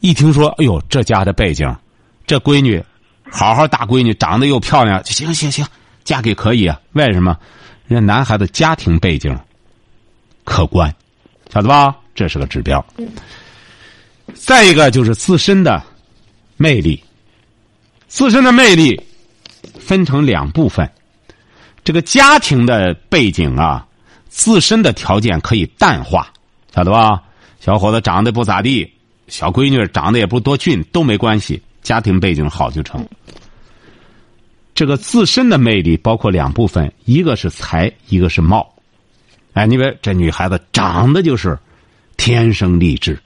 [0.01, 1.77] 一听说，哎呦，这家的背景，
[2.27, 2.83] 这闺女。
[3.31, 5.67] 好好大闺女，长得又漂亮，行行行，
[6.03, 6.81] 嫁给可以啊？
[6.93, 7.37] 为什么？
[7.87, 9.39] 人家男孩子家庭背景
[10.45, 10.91] 可观，
[11.53, 11.95] 晓得吧？
[12.15, 12.83] 这是个指标。
[14.35, 15.83] 再一个就是自身的
[16.57, 17.03] 魅力，
[18.09, 19.01] 自身的魅力
[19.79, 20.91] 分成两部分。
[21.85, 23.87] 这个家庭的背景啊，
[24.29, 26.33] 自身的条件可以淡化，
[26.75, 27.23] 晓得吧？
[27.61, 28.93] 小伙子长得不咋地，
[29.29, 31.61] 小闺女长得也不多俊，都没关系。
[31.83, 33.05] 家庭背景好就成。
[34.75, 38.73] 这个自身的魅力包括两部分，一个是才，一个是貌。
[39.53, 41.59] 哎，你别这女孩子长得就是
[42.17, 43.21] 天生丽质，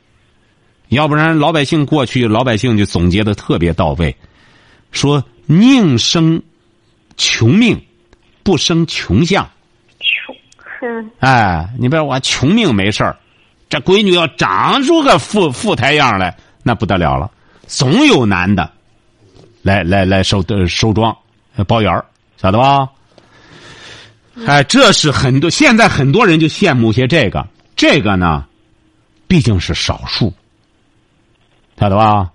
[0.88, 4.14] 要不然老百姓过去老百姓就总结的特别到位，
[4.92, 6.42] 说宁生
[7.16, 7.80] 穷命，
[8.42, 9.48] 不生穷相。
[9.98, 10.36] 穷，
[10.80, 11.10] 哼。
[11.18, 13.16] 哎，你别我穷命没事儿，
[13.68, 17.30] 这闺女要长出个富富态样来，那不得了了。
[17.66, 18.70] 总有男的，
[19.62, 21.16] 来来来收的收庄，
[21.66, 22.02] 包圆
[22.36, 22.88] 晓得吧？
[24.46, 28.44] 哎，这是很多现在很多人就羡慕些这个，这个呢，
[29.26, 30.32] 毕竟是少数，
[31.78, 32.30] 晓得吧？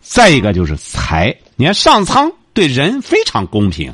[0.00, 3.92] 再一个就是财，你看上苍对人非常公平，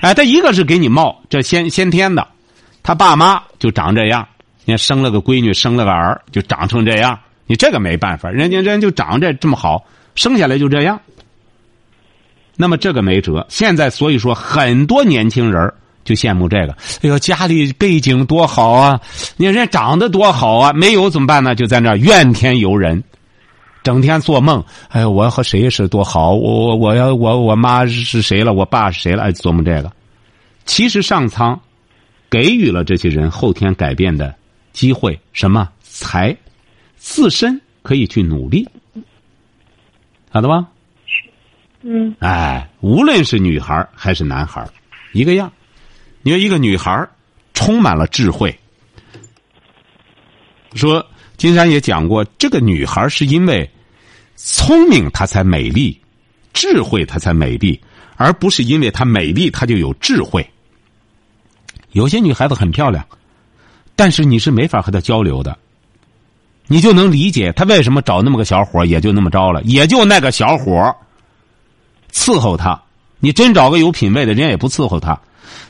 [0.00, 2.26] 哎，他一个是给你冒，这先先天的，
[2.82, 4.26] 他爸妈就长这样，
[4.64, 9.84] 你看生了个闺女，生了个儿，就长成这样，你这个没办法，人家人就长这这么好，
[10.14, 11.00] 生下来就这样。
[12.56, 13.44] 那么这个没辙。
[13.48, 15.72] 现在所以说，很多年轻人
[16.04, 16.72] 就羡慕这个。
[17.02, 19.00] 哎呦，家里背景多好啊！
[19.36, 20.72] 你看人家长得多好啊！
[20.72, 21.54] 没有怎么办呢？
[21.54, 23.02] 就在那怨天尤人，
[23.84, 24.64] 整天做梦。
[24.88, 26.32] 哎呦，我和谁是多好？
[26.32, 28.52] 我我我要我我妈是谁了？
[28.52, 29.22] 我爸是谁了？
[29.22, 29.92] 哎，琢磨这个。
[30.64, 31.60] 其实上苍
[32.30, 34.34] 给予了这些人后天改变的
[34.72, 36.36] 机会，什么才
[36.96, 38.66] 自身可以去努力，
[40.32, 40.66] 晓得吧？
[41.82, 44.66] 嗯哎，无论是女孩还是男孩
[45.12, 45.52] 一个样。
[46.22, 47.06] 你说一个女孩
[47.52, 48.58] 充满了智慧，
[50.74, 51.06] 说
[51.36, 53.70] 金山也讲过，这个女孩是因为
[54.36, 56.00] 聪明她才美丽，
[56.52, 57.80] 智慧她才美丽，
[58.16, 60.48] 而不是因为她美丽她就有智慧。
[61.92, 63.06] 有些女孩子很漂亮，
[63.94, 65.56] 但是你是没法和她交流的，
[66.66, 70.94] 你就能理解她为什么找那么个小伙也就那么着了，也就那个小伙
[72.12, 72.80] 伺候她。
[73.20, 75.18] 你真找个有品位的人家也不伺候她，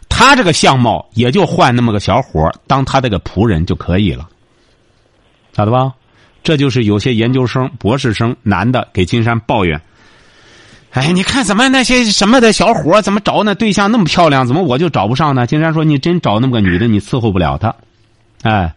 [0.09, 4.29] 她这个相貌也就换那么个小伙当她这个仆人就可以了，
[5.53, 5.93] 晓得吧？
[6.45, 9.81] 这就是有些研究生、博士生男的给金山抱怨。
[10.91, 15.45] 哎，你看怎么那些什么的小伙怎么找那对象那么漂亮，怎么我就找不上呢？
[15.45, 17.75] 金山说：“你真找那么个女的，你伺候不了她，
[18.43, 18.75] 哎，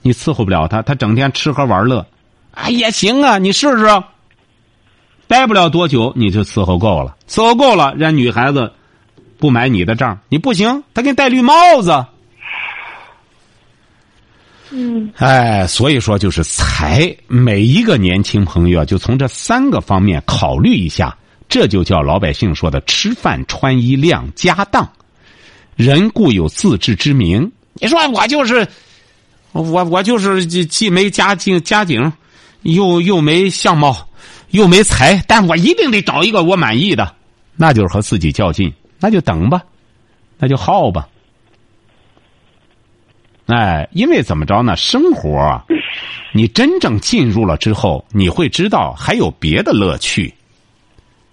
[0.00, 2.06] 你伺候不了她，她整天吃喝玩乐，
[2.52, 4.02] 哎也行啊，你试试。
[5.26, 8.72] 待不了多久你就伺候够了，伺候够了，人女孩子
[9.38, 12.06] 不买你的账，你不行，她给你戴绿帽子。
[14.76, 21.16] 嗯哎，所以说就是财，每一个年轻朋友就从这三个方面考虑一下。”
[21.46, 24.90] 这就叫老百姓说的吃饭穿衣亮家当，
[25.76, 27.52] 人固有自知之明。
[27.74, 28.66] 你说我就是，
[29.52, 32.12] 我我就是既既没家境家境，
[32.62, 34.08] 又又没相貌，
[34.50, 37.14] 又没才，但我一定得找一个我满意的，
[37.56, 38.72] 那就是和自己较劲。
[38.98, 39.62] 那就等吧，
[40.38, 41.06] 那就耗吧。
[43.46, 44.74] 哎，因为怎么着呢？
[44.76, 45.64] 生活啊，
[46.32, 50.32] 你真正进入了之后，你会知道还有别的乐趣。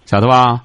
[0.04, 0.60] 晓得吧？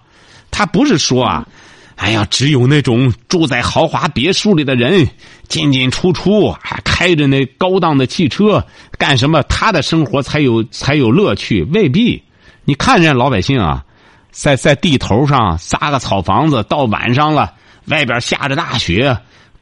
[0.51, 1.47] 他不是说啊，
[1.95, 5.07] 哎呀，只有那种住在豪华别墅里的人
[5.47, 8.65] 进进出出，还开着那高档的汽车
[8.97, 9.41] 干什么？
[9.43, 11.63] 他的生活才有才有乐趣？
[11.71, 12.21] 未必。
[12.65, 13.85] 你看人家老百姓啊，
[14.31, 17.53] 在在地头上撒个草房子，到晚上了，
[17.85, 19.17] 外边下着大雪，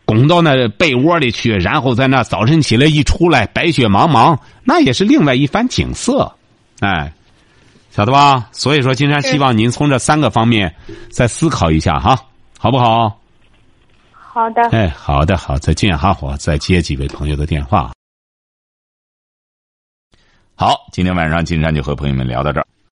[0.05, 6.31] 拱到那被窝里去，然后在那早晨起来一出来，白雪茫茫，那也是另外一番景色。
[6.79, 7.11] 哎。
[7.91, 8.49] 晓得吧？
[8.51, 10.75] 所以说，金山希望您从这三个方面
[11.09, 12.19] 再思考一下哈，
[12.59, 13.21] 好不好？
[14.11, 14.61] 好的。
[14.71, 17.93] 哎，好的，好，再见哈，我再接几位朋友的电话。
[20.55, 22.67] 好，今天晚上金山就和朋友们聊到这儿。